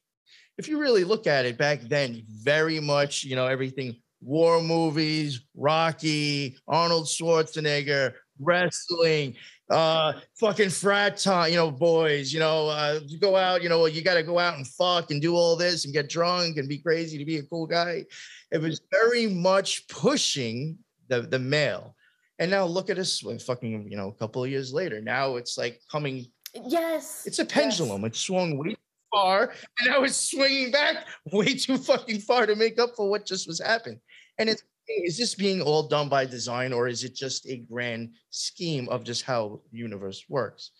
[0.59, 5.42] if you really look at it back then, very much, you know, everything war movies,
[5.55, 9.34] Rocky, Arnold Schwarzenegger, wrestling,
[9.70, 13.86] uh, fucking frat time, you know, boys, you know, uh, you go out, you know,
[13.86, 16.68] you got to go out and fuck and do all this and get drunk and
[16.68, 18.04] be crazy to be a cool guy.
[18.52, 21.96] It was very much pushing the, the male.
[22.38, 25.00] And now look at us, fucking, you know, a couple of years later.
[25.00, 26.26] Now it's like coming.
[26.54, 27.24] Yes.
[27.26, 28.02] It's a pendulum.
[28.02, 28.12] Yes.
[28.12, 28.76] It swung way
[29.10, 33.24] far, and I was swinging back way too fucking far to make up for what
[33.24, 34.00] just was happening.
[34.38, 38.14] And it's is this being all done by design, or is it just a grand
[38.30, 40.70] scheme of just how the universe works?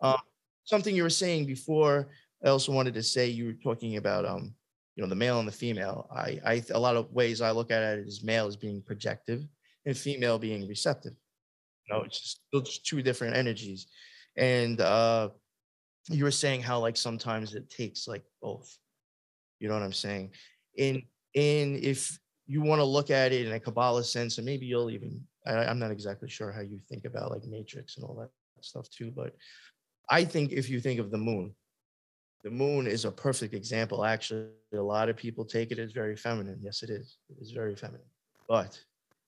[0.00, 0.18] Um,
[0.64, 2.08] something you were saying before.
[2.44, 4.54] I also wanted to say you were talking about um,
[4.94, 6.08] you know, the male and the female.
[6.14, 9.46] I, I a lot of ways I look at it is male as being projective
[9.84, 11.14] and female being receptive.
[11.88, 13.86] You know, it's just those two different energies.
[14.36, 15.30] And uh,
[16.08, 18.76] you were saying how like sometimes it takes like both
[19.58, 20.30] you know what i'm saying
[20.76, 21.02] in
[21.34, 24.90] in if you want to look at it in a kabbalah sense and maybe you'll
[24.90, 28.30] even I, i'm not exactly sure how you think about like matrix and all that
[28.62, 29.34] stuff too but
[30.10, 31.54] i think if you think of the moon
[32.46, 34.04] the moon is a perfect example.
[34.04, 36.60] Actually, a lot of people take it as very feminine.
[36.62, 37.16] Yes, it is.
[37.28, 38.06] It is very feminine.
[38.48, 38.80] But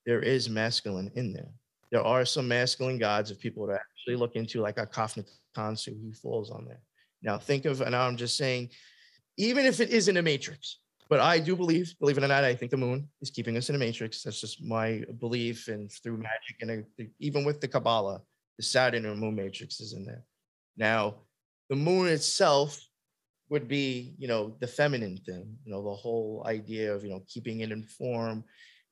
[0.07, 1.51] there is masculine in there.
[1.91, 6.13] There are some masculine gods if people would actually look into like a Akhenatensu, he
[6.13, 6.81] falls on there.
[7.21, 8.71] Now think of, and I'm just saying,
[9.37, 10.79] even if it isn't a matrix,
[11.09, 13.71] but I do believe, believe it or not, I think the moon is keeping us
[13.71, 14.23] in a matrix.
[14.23, 15.69] That's just my belief.
[15.69, 18.21] And through magic and uh, even with the Kabbalah,
[18.59, 20.25] the Saturn and moon matrix is in there.
[20.77, 21.17] Now,
[21.71, 22.79] the moon itself
[23.49, 27.23] would be, you know, the feminine thing, you know, the whole idea of, you know,
[27.27, 28.45] keeping it in form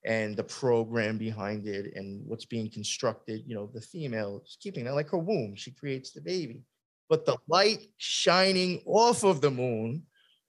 [0.06, 4.84] and the program behind it and what's being constructed, you know, the female is keeping
[4.84, 6.62] that like her womb, she creates the baby.
[7.10, 10.04] But the light shining off of the moon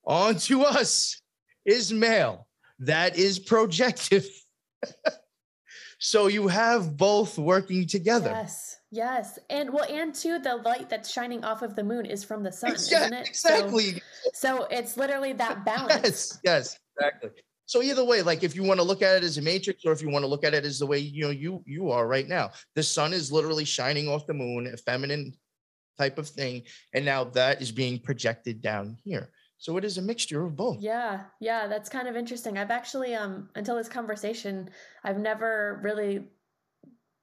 [0.06, 1.22] onto us
[1.68, 2.48] is male.
[2.80, 4.28] That is projective.
[6.00, 8.32] so you have both working together.
[8.34, 8.74] Yes.
[8.90, 12.42] Yes, and well, and too, the light that's shining off of the moon is from
[12.42, 13.28] the sun, isn't it?
[13.28, 14.02] Exactly.
[14.34, 16.02] So, so it's literally that balance.
[16.02, 17.32] Yes, yes, exactly.
[17.66, 19.92] So either way, like if you want to look at it as a matrix, or
[19.92, 22.08] if you want to look at it as the way you know you you are
[22.08, 25.34] right now, the sun is literally shining off the moon, a feminine
[25.98, 26.64] type of thing,
[26.94, 29.32] and now that is being projected down here.
[29.58, 30.80] So it is a mixture of both.
[30.80, 32.58] Yeah, yeah, that's kind of interesting.
[32.58, 34.70] I've actually um until this conversation,
[35.04, 36.28] I've never really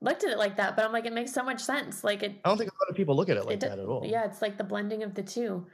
[0.00, 2.04] looked at it like that, but I'm like, it makes so much sense.
[2.04, 2.36] Like it.
[2.44, 4.04] I don't think a lot of people look at it like it, that at all.
[4.04, 5.66] Yeah, it's like the blending of the two.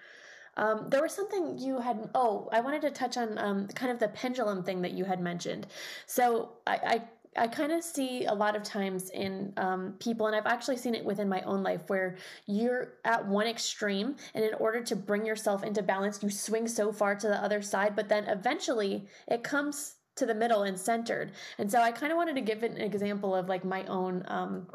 [0.57, 2.11] Um, there was something you had.
[2.15, 5.21] Oh, I wanted to touch on um, kind of the pendulum thing that you had
[5.21, 5.67] mentioned.
[6.07, 7.03] So I, I
[7.37, 10.95] I kind of see a lot of times in um, people, and I've actually seen
[10.95, 12.17] it within my own life, where
[12.47, 16.93] you're at one extreme, and in order to bring yourself into balance, you swing so
[16.93, 21.33] far to the other side, but then eventually it comes to the middle and centered.
[21.59, 24.67] And so I kind of wanted to give an example of like my own um,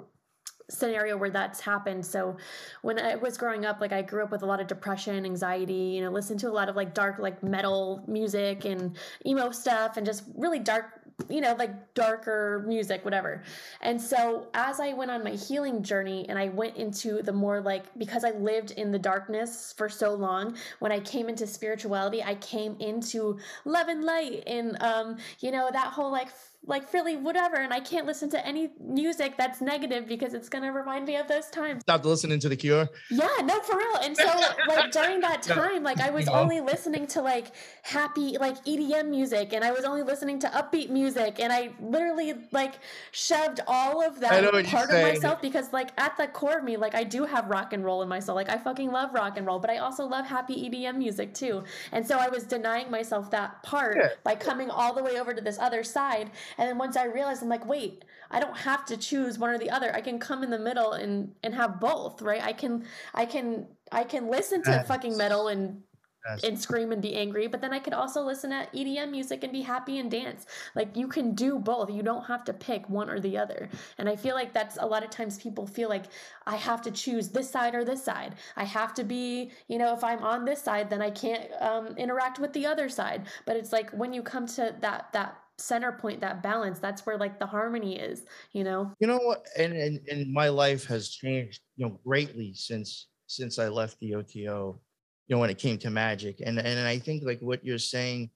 [0.69, 2.05] scenario where that's happened.
[2.05, 2.37] So
[2.81, 5.73] when I was growing up, like I grew up with a lot of depression, anxiety,
[5.73, 9.97] you know, listened to a lot of like dark, like metal music and emo stuff
[9.97, 10.85] and just really dark
[11.29, 13.41] you know, like darker music, whatever.
[13.81, 17.61] And so as I went on my healing journey and I went into the more
[17.61, 22.21] like, because I lived in the darkness for so long, when I came into spirituality,
[22.21, 26.29] I came into love and light and, um, you know, that whole like,
[26.67, 30.63] like really whatever and i can't listen to any music that's negative because it's going
[30.63, 31.81] to remind me of those times.
[31.81, 32.87] Stopped listening to the cure?
[33.09, 34.25] Yeah no for real and so
[34.67, 37.51] like during that time like i was only listening to like
[37.83, 42.33] happy like edm music and i was only listening to upbeat music and i literally
[42.51, 42.75] like
[43.11, 46.95] shoved all of that part of myself because like at the core of me like
[46.95, 49.59] i do have rock and roll in myself like i fucking love rock and roll
[49.59, 53.61] but i also love happy edm music too and so i was denying myself that
[53.63, 54.09] part yeah.
[54.23, 57.43] by coming all the way over to this other side and then once I realized,
[57.43, 59.93] I'm like, wait, I don't have to choose one or the other.
[59.95, 62.43] I can come in the middle and and have both, right?
[62.43, 64.87] I can I can I can listen to yes.
[64.87, 65.81] fucking metal and
[66.25, 66.43] yes.
[66.43, 69.51] and scream and be angry, but then I could also listen to EDM music and
[69.51, 70.45] be happy and dance.
[70.75, 71.89] Like you can do both.
[71.89, 73.69] You don't have to pick one or the other.
[73.97, 76.05] And I feel like that's a lot of times people feel like
[76.45, 78.35] I have to choose this side or this side.
[78.55, 81.95] I have to be, you know, if I'm on this side, then I can't um,
[81.97, 83.27] interact with the other side.
[83.45, 87.17] But it's like when you come to that that center point that balance that's where
[87.17, 88.91] like the harmony is you know?
[88.99, 89.45] You know what?
[89.57, 94.15] And, and and my life has changed you know greatly since since i left the
[94.15, 94.79] OTO
[95.27, 96.41] you know when it came to magic.
[96.45, 98.29] And and i think like what you're saying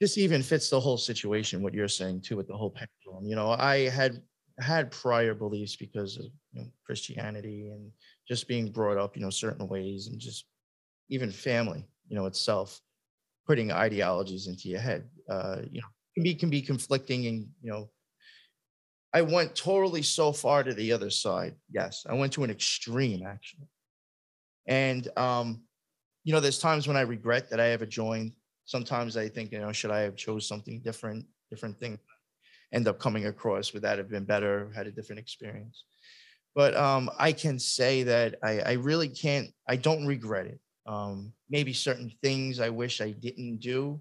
[0.00, 3.28] this even fits the whole situation what you're saying too with the whole pendulum.
[3.28, 4.22] You know i had
[4.60, 7.90] had prior beliefs because of you know, christianity and
[8.26, 10.46] just being brought up you know certain ways and just
[11.08, 12.80] even family you know itself
[13.46, 15.86] putting ideologies into your head uh, you know
[16.18, 17.88] can be can be conflicting and you know
[19.14, 21.54] i went totally so far to the other side.
[21.70, 23.68] Yes i went to an extreme actually.
[24.66, 25.62] And um
[26.24, 28.32] you know there's times when i regret that i ever joined.
[28.64, 31.98] Sometimes i think you know should i have chose something different different thing?
[32.72, 34.70] End up coming across would that have been better?
[34.74, 35.84] Had a different experience.
[36.56, 40.60] But um i can say that i i really can't i don't regret it.
[40.86, 44.00] Um maybe certain things i wish i didn't do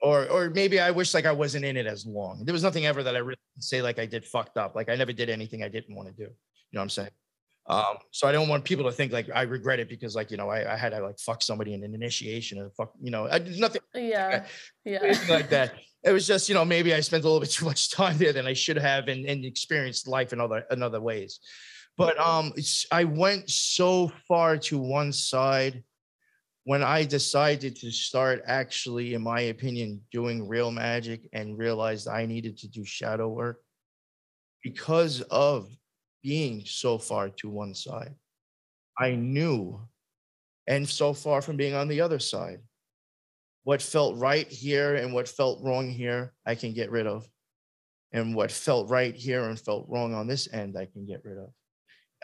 [0.00, 2.44] or or maybe I wish like I wasn't in it as long.
[2.44, 4.74] There was nothing ever that I really say like I did fucked up.
[4.74, 6.22] Like I never did anything I didn't want to do.
[6.22, 6.28] You
[6.72, 7.10] know what I'm saying?
[7.66, 10.36] Um, so I don't want people to think like I regret it because like you
[10.36, 13.28] know I, I had to like fuck somebody in an initiation and fuck you know
[13.30, 13.82] I did nothing.
[13.94, 14.46] Yeah,
[14.84, 15.74] yeah, like that.
[16.02, 18.32] It was just you know maybe I spent a little bit too much time there
[18.32, 21.40] than I should have and, and experienced life in other in other ways.
[21.96, 22.54] But um,
[22.90, 25.84] I went so far to one side
[26.70, 32.26] when I decided to start actually, in my opinion, doing real magic and realized I
[32.26, 33.58] needed to do shadow work
[34.62, 35.68] because of
[36.22, 38.14] being so far to one side,
[38.96, 39.80] I knew
[40.68, 42.60] and so far from being on the other side.
[43.64, 47.28] What felt right here and what felt wrong here, I can get rid of.
[48.12, 51.38] And what felt right here and felt wrong on this end, I can get rid
[51.38, 51.50] of.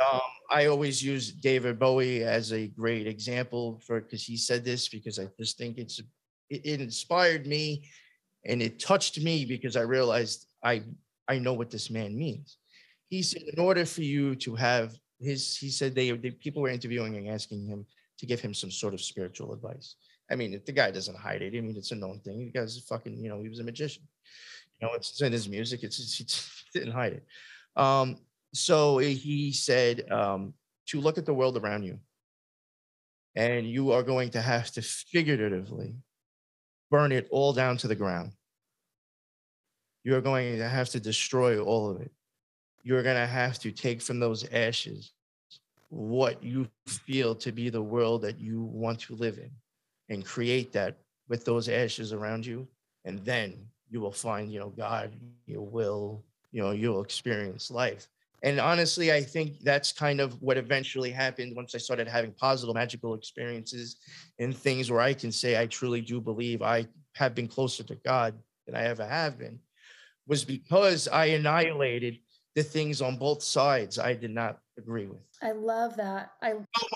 [0.01, 0.21] Um,
[0.51, 5.19] I always use David Bowie as a great example for because he said this because
[5.19, 6.01] I just think it's
[6.51, 7.89] it, inspired me
[8.45, 10.83] and it touched me because I realized I
[11.29, 12.59] I know what this man means.
[13.09, 16.69] He said, in order for you to have his, he said they, they people were
[16.69, 17.87] interviewing and asking him
[18.19, 19.97] to give him some sort of spiritual advice.
[20.31, 21.57] I mean, the guy doesn't hide it.
[21.57, 22.51] I mean, it's a known thing.
[22.53, 24.03] The guy's fucking, you know, he was a magician.
[24.81, 25.83] You know, it's in his music.
[25.85, 27.25] It's, it's, didn't hide it.
[27.77, 28.17] Um,
[28.57, 30.55] so he said um,
[30.87, 31.99] to look at the world around you,
[33.35, 35.95] and you are going to have to figuratively
[36.91, 38.33] burn it all down to the ground.
[40.05, 42.13] You're going to have to destroy all of it.
[42.85, 45.13] You're going to have to take from those ashes
[45.89, 49.51] what you feel to be the world that you want to live in
[50.09, 50.97] and create that
[51.29, 52.67] with those ashes around you.
[53.05, 53.57] And then
[53.91, 55.13] you will find, you know, God,
[55.47, 58.09] you will, you know, you'll experience life.
[58.47, 62.77] And honestly, I think that's kind of what eventually happened once I started having positive
[62.77, 63.97] magical experiences
[64.39, 66.87] and things where I can say I truly do believe I
[67.17, 69.59] have been closer to God than I ever have been
[70.29, 72.21] was because I annihilated
[72.55, 75.27] the things on both sides I did not agree with.
[75.43, 76.31] I love that.
[76.41, 76.55] I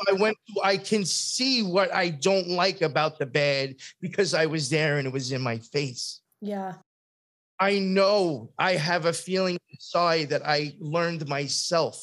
[0.08, 4.46] I went to, I can see what I don't like about the bad because I
[4.46, 6.20] was there and it was in my face.
[6.40, 6.74] Yeah.
[7.60, 12.02] I know I have a feeling inside that I learned myself,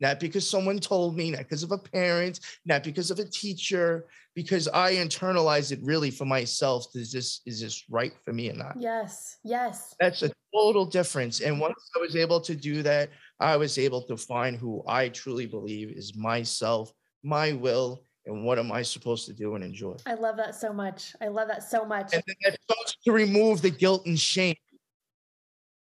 [0.00, 4.06] not because someone told me, not because of a parent, not because of a teacher,
[4.36, 6.86] because I internalized it really for myself.
[6.94, 8.76] Is this is this right for me or not?
[8.78, 9.38] Yes.
[9.42, 9.92] Yes.
[9.98, 11.40] That's a total difference.
[11.40, 15.08] And once I was able to do that, I was able to find who I
[15.08, 16.92] truly believe is myself,
[17.24, 19.96] my will, and what am I supposed to do and enjoy.
[20.06, 21.16] I love that so much.
[21.20, 22.14] I love that so much.
[22.14, 24.54] And then that starts to remove the guilt and shame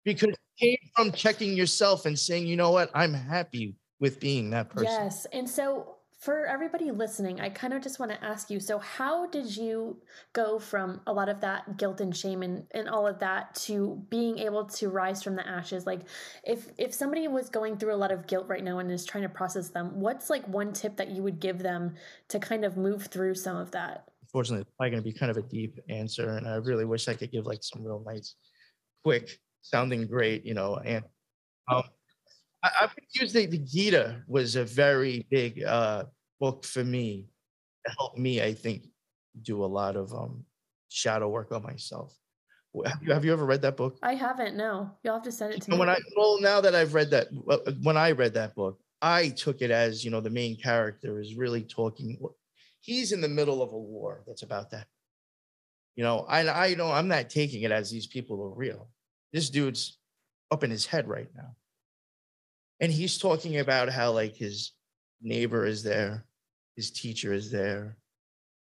[0.06, 4.52] because it came from checking yourself and saying, you know what, I'm happy with being
[4.52, 4.86] that person.
[4.86, 5.26] Yes.
[5.34, 9.28] And so for everybody listening, I kind of just want to ask you so, how
[9.28, 9.98] did you
[10.34, 14.02] go from a lot of that guilt and shame and, and all of that to
[14.10, 15.86] being able to rise from the ashes?
[15.86, 16.02] Like,
[16.44, 19.24] if, if somebody was going through a lot of guilt right now and is trying
[19.24, 21.96] to process them, what's like one tip that you would give them
[22.30, 24.08] to kind of move through some of that?
[24.24, 26.38] Unfortunately, it's probably going to be kind of a deep answer.
[26.38, 28.36] And I really wish I could give like some real nice,
[29.04, 30.78] quick, sounding great, you know.
[30.78, 31.04] And
[31.72, 31.84] um,
[32.64, 36.06] I, I would use the, the Gita was a very big uh,
[36.40, 37.28] book for me
[37.86, 38.84] to help me, I think,
[39.42, 40.46] do a lot of um,
[40.90, 42.16] shadow work on myself.
[42.86, 43.98] Have you, have you ever read that book?
[44.04, 44.58] I haven't.
[44.58, 45.80] No, you'll have to send it to And me.
[45.80, 47.28] when I well now that I've read that
[47.84, 51.36] when I read that book, I took it as you know the main character is
[51.36, 52.20] really talking.
[52.82, 54.88] He's in the middle of a war that's about that.
[55.96, 58.90] You know, I I don't I'm not taking it as these people are real.
[59.34, 59.98] This dude's
[60.52, 61.56] up in his head right now,
[62.80, 64.72] and he's talking about how like his
[65.22, 66.26] neighbor is there,
[66.76, 67.98] his teacher is there,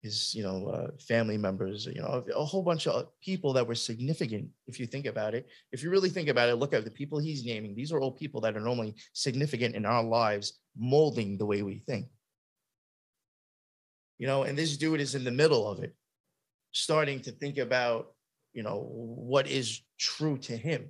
[0.02, 3.74] his you know uh, family members, you know a whole bunch of people that were
[3.74, 4.48] significant.
[4.66, 7.18] If you think about it, if you really think about it, look at the people
[7.18, 7.74] he's naming.
[7.74, 11.78] These are all people that are normally significant in our lives, molding the way we
[11.78, 12.06] think.
[14.18, 15.94] You know, and this dude is in the middle of it,
[16.72, 18.08] starting to think about
[18.58, 20.88] you know what is true to him.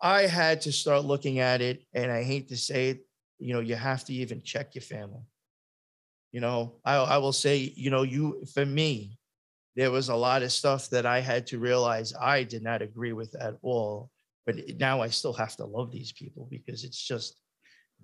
[0.00, 3.00] I had to start looking at it, and I hate to say it,
[3.40, 5.26] you know, you have to even check your family.
[6.30, 9.18] You know, I, I will say, you know, you, for me,
[9.74, 13.12] there was a lot of stuff that I had to realize I did not agree
[13.12, 14.08] with at all.
[14.46, 17.34] But now I still have to love these people because it's just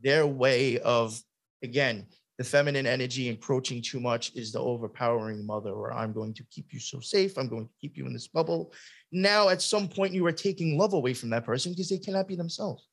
[0.02, 1.16] their way of,
[1.62, 2.08] again,
[2.40, 6.72] the feminine energy encroaching too much is the overpowering mother, where I'm going to keep
[6.72, 7.36] you so safe.
[7.36, 8.72] I'm going to keep you in this bubble.
[9.12, 12.26] Now, at some point, you are taking love away from that person because they cannot
[12.26, 12.88] be themselves.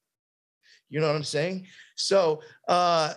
[0.89, 1.65] You know what I'm saying?
[1.95, 3.13] So uh,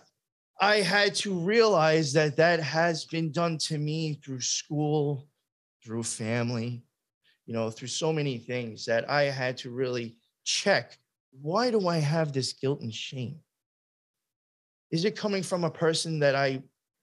[0.60, 5.26] I had to realize that that has been done to me through school,
[5.84, 6.84] through family,
[7.44, 10.96] you know, through so many things that I had to really check.
[11.42, 13.40] Why do I have this guilt and shame?
[14.90, 16.62] Is it coming from a person that I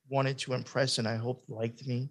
[0.10, 2.10] wanted to impress and I hoped liked me?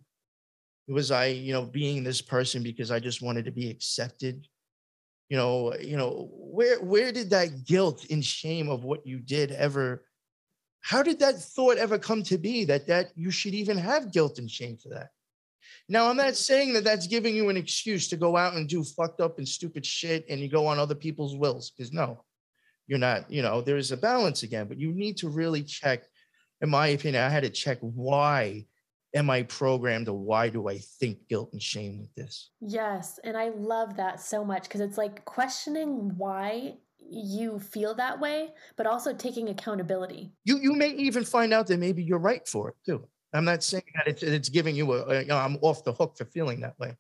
[0.89, 4.47] Was I, you know, being this person because I just wanted to be accepted?
[5.29, 9.51] you know you know where where did that guilt and shame of what you did
[9.53, 10.05] ever
[10.81, 14.39] how did that thought ever come to be that that you should even have guilt
[14.39, 15.09] and shame for that
[15.89, 18.85] now i'm not saying that that's giving you an excuse to go out and do
[18.85, 22.22] fucked up and stupid shit and you go on other people's wills because no
[22.87, 26.05] you're not you know there's a balance again but you need to really check
[26.61, 28.66] in my opinion, I had to check why
[29.14, 32.51] am I programmed or why do I think guilt and shame with this?
[32.61, 33.18] Yes.
[33.24, 38.51] And I love that so much because it's like questioning why you feel that way,
[38.76, 40.32] but also taking accountability.
[40.45, 43.07] You you may even find out that maybe you're right for it too.
[43.32, 45.93] I'm not saying that it's, it's giving you a, a you know, I'm off the
[45.93, 46.97] hook for feeling that way.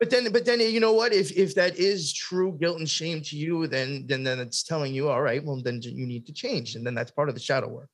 [0.00, 1.12] But then, but then, you know what?
[1.12, 4.92] If if that is true guilt and shame to you, then then then it's telling
[4.92, 7.40] you, all right, well, then you need to change, and then that's part of the
[7.40, 7.88] shadow work.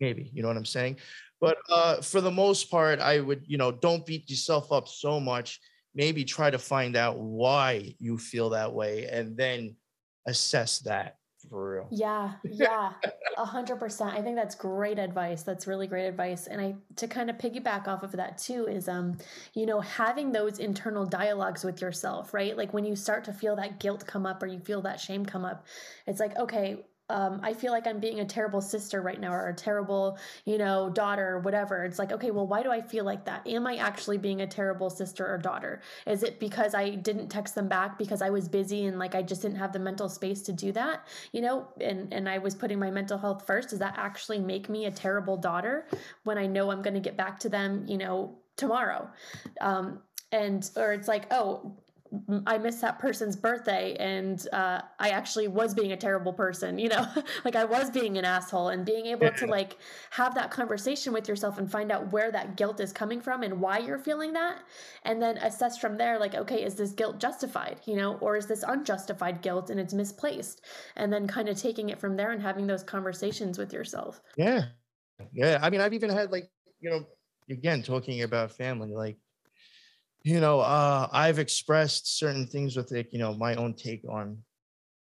[0.00, 0.96] Maybe you know what I'm saying.
[1.40, 5.20] But uh, for the most part, I would, you know, don't beat yourself up so
[5.20, 5.60] much.
[5.94, 9.76] Maybe try to find out why you feel that way, and then
[10.26, 11.16] assess that
[11.48, 11.86] for real.
[11.90, 12.92] Yeah, yeah,
[13.36, 14.14] a hundred percent.
[14.14, 15.42] I think that's great advice.
[15.42, 16.46] That's really great advice.
[16.46, 19.18] And I to kind of piggyback off of that too is um,
[19.54, 22.56] you know, having those internal dialogues with yourself, right?
[22.56, 25.24] Like when you start to feel that guilt come up or you feel that shame
[25.26, 25.66] come up,
[26.06, 29.48] it's like, okay, um, I feel like I'm being a terrible sister right now or
[29.48, 31.84] a terrible, you know, daughter or whatever.
[31.84, 33.46] It's like, okay, well, why do I feel like that?
[33.46, 35.80] Am I actually being a terrible sister or daughter?
[36.06, 39.22] Is it because I didn't text them back because I was busy and like I
[39.22, 42.54] just didn't have the mental space to do that, you know, and, and I was
[42.54, 43.70] putting my mental health first?
[43.70, 45.86] Does that actually make me a terrible daughter
[46.24, 49.08] when I know I'm going to get back to them, you know, tomorrow?
[49.60, 50.00] Um,
[50.32, 51.76] and, or it's like, oh,
[52.46, 56.88] I missed that person's birthday and uh, I actually was being a terrible person, you
[56.88, 57.06] know,
[57.44, 59.76] like I was being an asshole and being able to like
[60.10, 63.60] have that conversation with yourself and find out where that guilt is coming from and
[63.60, 64.62] why you're feeling that.
[65.04, 68.46] And then assess from there, like, okay, is this guilt justified, you know, or is
[68.46, 70.62] this unjustified guilt and it's misplaced?
[70.96, 74.20] And then kind of taking it from there and having those conversations with yourself.
[74.36, 74.66] Yeah.
[75.32, 75.58] Yeah.
[75.62, 76.50] I mean, I've even had like,
[76.80, 77.06] you know,
[77.50, 79.16] again, talking about family, like,
[80.26, 84.36] you know, uh, I've expressed certain things with like, you know, my own take on,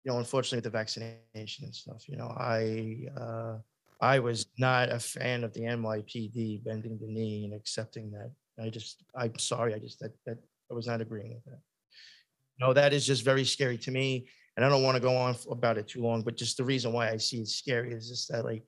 [0.03, 2.09] you know, unfortunately the vaccination and stuff.
[2.09, 3.59] You know, I uh,
[4.01, 8.33] I was not a fan of the NYPD bending the knee and accepting that.
[8.59, 10.39] I just, I'm sorry, I just that that
[10.71, 11.61] I was not agreeing with that.
[12.59, 15.37] No, that is just very scary to me, and I don't want to go on
[15.51, 16.23] about it too long.
[16.23, 18.64] But just the reason why I see it scary is just that, like,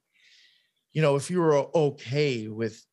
[0.92, 2.84] you know, if you were okay with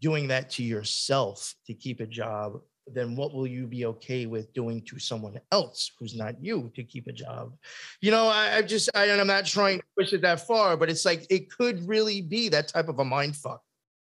[0.00, 2.60] doing that to yourself to keep a job,
[2.94, 6.82] then what will you be okay with doing to someone else who's not you to
[6.82, 7.54] keep a job?
[8.00, 10.90] You know, I, I just, I, I'm not trying to push it that far, but
[10.90, 13.62] it's like it could really be that type of a mind fuck.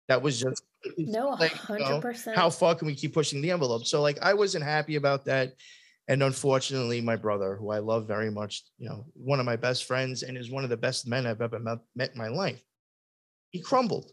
[0.09, 0.63] That was just
[0.99, 2.37] no, like, hundred percent.
[2.37, 3.87] How far can we keep pushing the envelope?
[3.87, 5.53] So, like, I wasn't happy about that,
[6.09, 9.85] and unfortunately, my brother, who I love very much, you know, one of my best
[9.85, 12.63] friends and is one of the best men I've ever met, met in my life,
[13.51, 14.11] he crumbled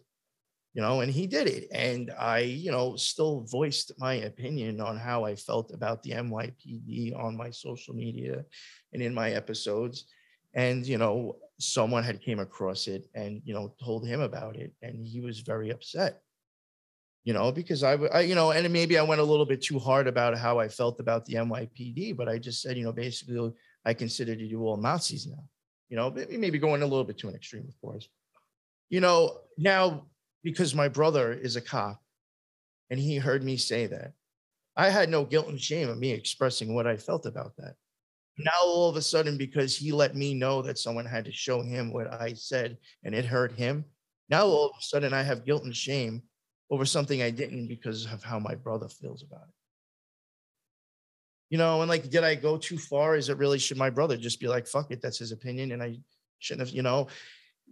[0.73, 1.67] you know, and he did it.
[1.73, 7.17] And I, you know, still voiced my opinion on how I felt about the NYPD
[7.17, 8.45] on my social media
[8.93, 10.05] and in my episodes.
[10.53, 14.71] And, you know, someone had came across it and, you know, told him about it.
[14.81, 16.21] And he was very upset,
[17.23, 19.79] you know, because I, I, you know, and maybe I went a little bit too
[19.79, 23.51] hard about how I felt about the NYPD, but I just said, you know, basically
[23.85, 25.43] I consider you all Nazis now,
[25.89, 28.07] you know, maybe going a little bit to an extreme, of course.
[28.89, 30.08] You know, now
[30.43, 32.01] because my brother is a cop
[32.89, 34.13] and he heard me say that.
[34.75, 37.75] I had no guilt and shame of me expressing what I felt about that.
[38.37, 41.61] Now, all of a sudden, because he let me know that someone had to show
[41.61, 43.83] him what I said and it hurt him,
[44.29, 46.23] now all of a sudden I have guilt and shame
[46.69, 49.53] over something I didn't because of how my brother feels about it.
[51.49, 53.15] You know, and like, did I go too far?
[53.15, 55.83] Is it really, should my brother just be like, fuck it, that's his opinion and
[55.83, 55.97] I
[56.37, 57.07] shouldn't have, you know?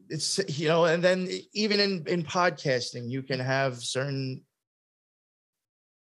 [0.10, 4.42] It's you know and then even in in podcasting you can have certain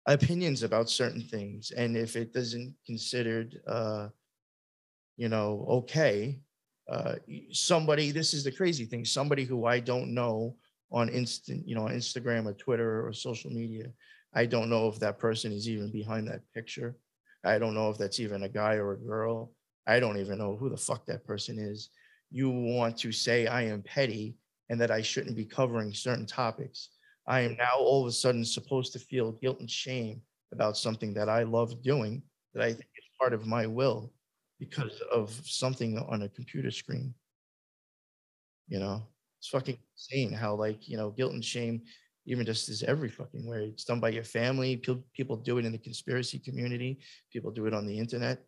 [0.08, 1.72] opinions about certain things.
[1.72, 4.10] And if it doesn't considered uh
[5.18, 6.40] you know okay
[6.92, 7.16] uh
[7.52, 10.56] somebody this is the crazy thing somebody who i don't know
[10.92, 13.86] on instant you know on instagram or twitter or social media
[14.34, 16.98] i don't know if that person is even behind that picture.
[17.46, 19.54] I don't know if that's even a guy or a girl.
[19.88, 21.90] I don't even know who the fuck that person is
[22.36, 24.36] you want to say I am petty
[24.70, 26.90] and that I shouldn't be covering certain topics.
[27.26, 30.22] I am now all of a sudden supposed to feel guilt and shame
[30.52, 32.22] about something that I love doing
[32.54, 34.12] that I think is part of my will
[34.60, 37.14] because of something on a computer screen.
[38.68, 39.08] You know,
[39.40, 41.84] it's fucking insane how, like, you know, guilt and shame
[42.26, 44.76] even just is every fucking where it's done by your family.
[44.76, 47.00] People do it in the conspiracy community,
[47.32, 48.44] people do it on the internet.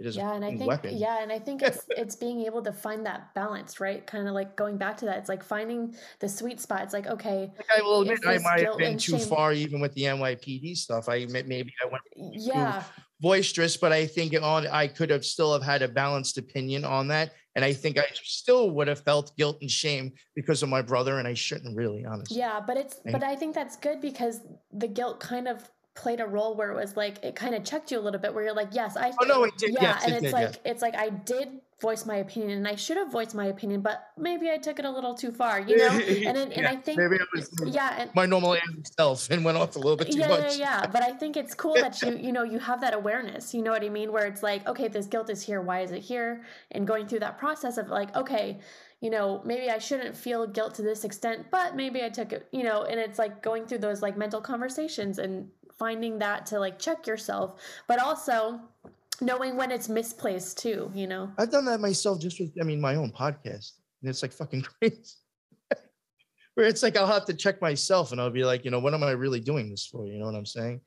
[0.00, 0.96] It is yeah, and I think weapon.
[0.96, 4.04] yeah, and I think it's it's being able to find that balance, right?
[4.06, 5.18] Kind of like going back to that.
[5.18, 6.84] It's like finding the sweet spot.
[6.84, 9.28] It's like okay, like I will admit I might have been too shame...
[9.28, 11.10] far even with the NYPD stuff.
[11.10, 12.82] I maybe I went yeah
[13.20, 17.08] boisterous, but I think on I could have still have had a balanced opinion on
[17.08, 17.32] that.
[17.56, 21.18] And I think I still would have felt guilt and shame because of my brother,
[21.18, 22.38] and I shouldn't really, honestly.
[22.38, 24.40] Yeah, but it's but I think that's good because
[24.72, 25.68] the guilt kind of
[26.00, 28.32] played a role where it was like it kind of checked you a little bit
[28.32, 29.70] where you're like yes i oh no it did.
[29.74, 30.58] yeah yes, and it it's did, like yes.
[30.64, 31.48] it's like i did
[31.78, 34.86] voice my opinion and i should have voiced my opinion but maybe i took it
[34.86, 35.88] a little too far you know?
[36.28, 38.56] And and, and i think maybe I was yeah and, my normal
[38.96, 40.56] self and went off a little bit too yeah, much.
[40.56, 43.52] yeah yeah but i think it's cool that you you know you have that awareness
[43.52, 44.10] you know what i mean?
[44.10, 46.42] Where it's like okay this guilt is here why is it here?
[46.70, 48.60] And going through that process of like okay
[49.00, 52.46] you know, maybe I shouldn't feel guilt to this extent, but maybe I took it,
[52.52, 55.48] you know, and it's like going through those like mental conversations and
[55.80, 58.60] finding that to like check yourself, but also
[59.22, 61.32] knowing when it's misplaced too, you know.
[61.38, 63.72] I've done that myself just with I mean my own podcast.
[64.02, 65.16] And it's like fucking crazy.
[66.54, 68.92] Where it's like I'll have to check myself and I'll be like, you know, what
[68.92, 70.06] am I really doing this for?
[70.06, 70.80] You know what I'm saying?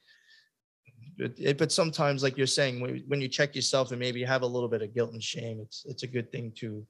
[1.18, 4.26] But, it, but sometimes, like you're saying, when, when you check yourself and maybe you
[4.26, 6.86] have a little bit of guilt and shame, it's it's a good thing to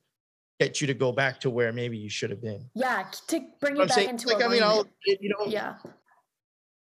[0.60, 2.70] get you to go back to where maybe you should have been.
[2.74, 5.76] Yeah, to bring you I'm back saying, into like, I mean, I'll, you know, yeah,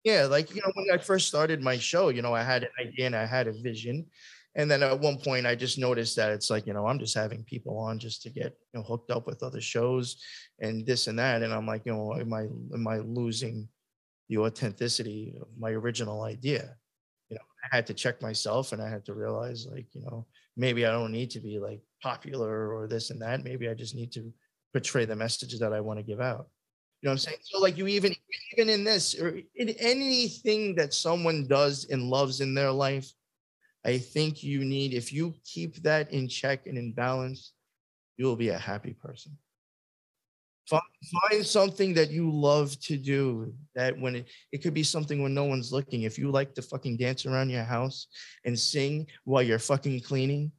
[0.06, 2.70] yeah, like you know, when I first started my show, you know, I had an
[2.80, 4.06] idea and I had a vision.
[4.56, 7.16] And then at one point I just noticed that it's like, you know, I'm just
[7.16, 10.24] having people on just to get, you know, hooked up with other shows
[10.60, 11.42] and this and that.
[11.42, 12.44] And I'm like, you know, am I
[12.74, 13.68] am I losing
[14.30, 16.78] the authenticity of my original idea?
[17.30, 20.28] You know, I had to check myself and I had to realize like, you know,
[20.56, 23.44] maybe I don't need to be like popular or this and that.
[23.44, 24.32] Maybe I just need to
[24.72, 26.48] portray the message that I want to give out.
[27.06, 27.38] You know what I'm saying?
[27.44, 28.16] So like you even
[28.58, 33.14] even in this or in anything that someone does and loves in their life,
[33.86, 37.54] I think you need if you keep that in check and in balance,
[38.18, 39.38] you will be a happy person.
[40.68, 45.36] Find, something that you love to do that when it, it could be something when
[45.36, 46.02] no one's looking.
[46.02, 48.08] If you like to fucking dance around your house
[48.46, 50.52] and sing while you're fucking cleaning,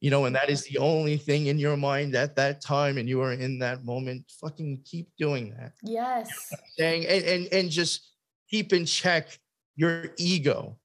[0.00, 3.08] you know, and that is the only thing in your mind at that time, and
[3.08, 5.72] you are in that moment, fucking keep doing that.
[5.82, 6.28] yes,
[6.78, 8.12] Saying and, and and just
[8.48, 9.38] keep in check
[9.76, 10.78] your ego.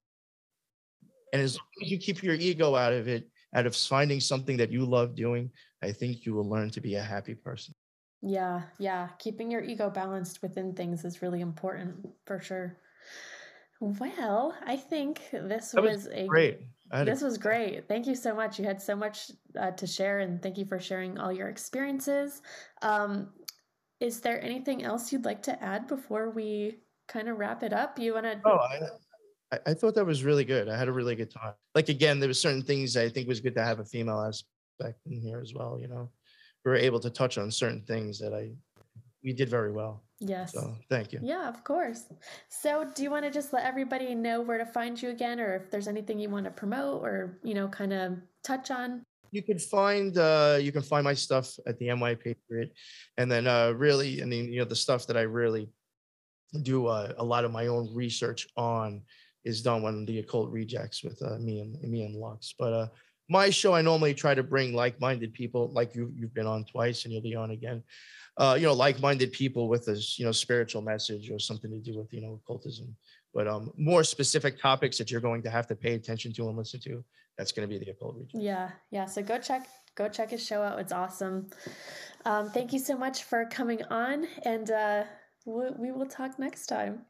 [1.32, 4.58] And as long as you keep your ego out of it, out of finding something
[4.58, 5.50] that you love doing,
[5.82, 7.74] I think you will learn to be a happy person.
[8.22, 9.10] yeah, yeah.
[9.20, 12.78] Keeping your ego balanced within things is really important for sure.
[13.80, 16.62] Well, I think this was, was a Great.
[16.94, 17.88] Had a- This was great.
[17.88, 18.60] Thank you so much.
[18.60, 22.42] You had so much uh, to share, and thank you for sharing all your experiences.
[22.84, 23.30] Um,
[24.00, 26.78] is there anything else you'd like to add before we
[27.08, 27.98] kind of wrap it up?
[27.98, 28.40] You want to?
[28.46, 28.76] Oh, I,
[29.56, 30.68] I- I thought that was really good.
[30.68, 31.54] I had a really good time.
[31.76, 35.00] Like again, there were certain things I think was good to have a female aspect
[35.06, 35.78] in here as well.
[35.80, 36.10] You know,
[36.66, 38.50] we were able to touch on certain things that I
[39.24, 40.04] we did very well.
[40.24, 40.54] Yes.
[40.54, 41.20] So thank you.
[41.22, 42.06] Yeah, of course.
[42.50, 45.56] So, do you want to just let everybody know where to find you again, or
[45.56, 49.04] if there's anything you want to promote, or you know, kind of touch on?
[49.32, 52.74] You can find uh, you can find my stuff at the NY Patriot,
[53.18, 55.70] and then uh, really, I mean, you know, the stuff that I really
[56.62, 59.02] do uh, a lot of my own research on
[59.44, 62.54] is done when the occult rejects with uh, me and me and Lux.
[62.58, 62.88] But uh,
[63.30, 67.04] my show, I normally try to bring like-minded people, like you you've been on twice,
[67.04, 67.84] and you'll be on again.
[68.38, 71.98] Uh, you know, like-minded people with a you know spiritual message or something to do
[71.98, 72.96] with you know occultism.
[73.34, 76.58] But um, more specific topics that you're going to have to pay attention to and
[76.58, 77.04] listen to.
[77.38, 78.42] That's going to be the occult region.
[78.42, 79.06] Yeah, yeah.
[79.06, 80.80] So go check go check his show out.
[80.80, 81.48] It's awesome.
[82.26, 85.04] Um, thank you so much for coming on, and uh,
[85.46, 87.06] we, we will talk next time.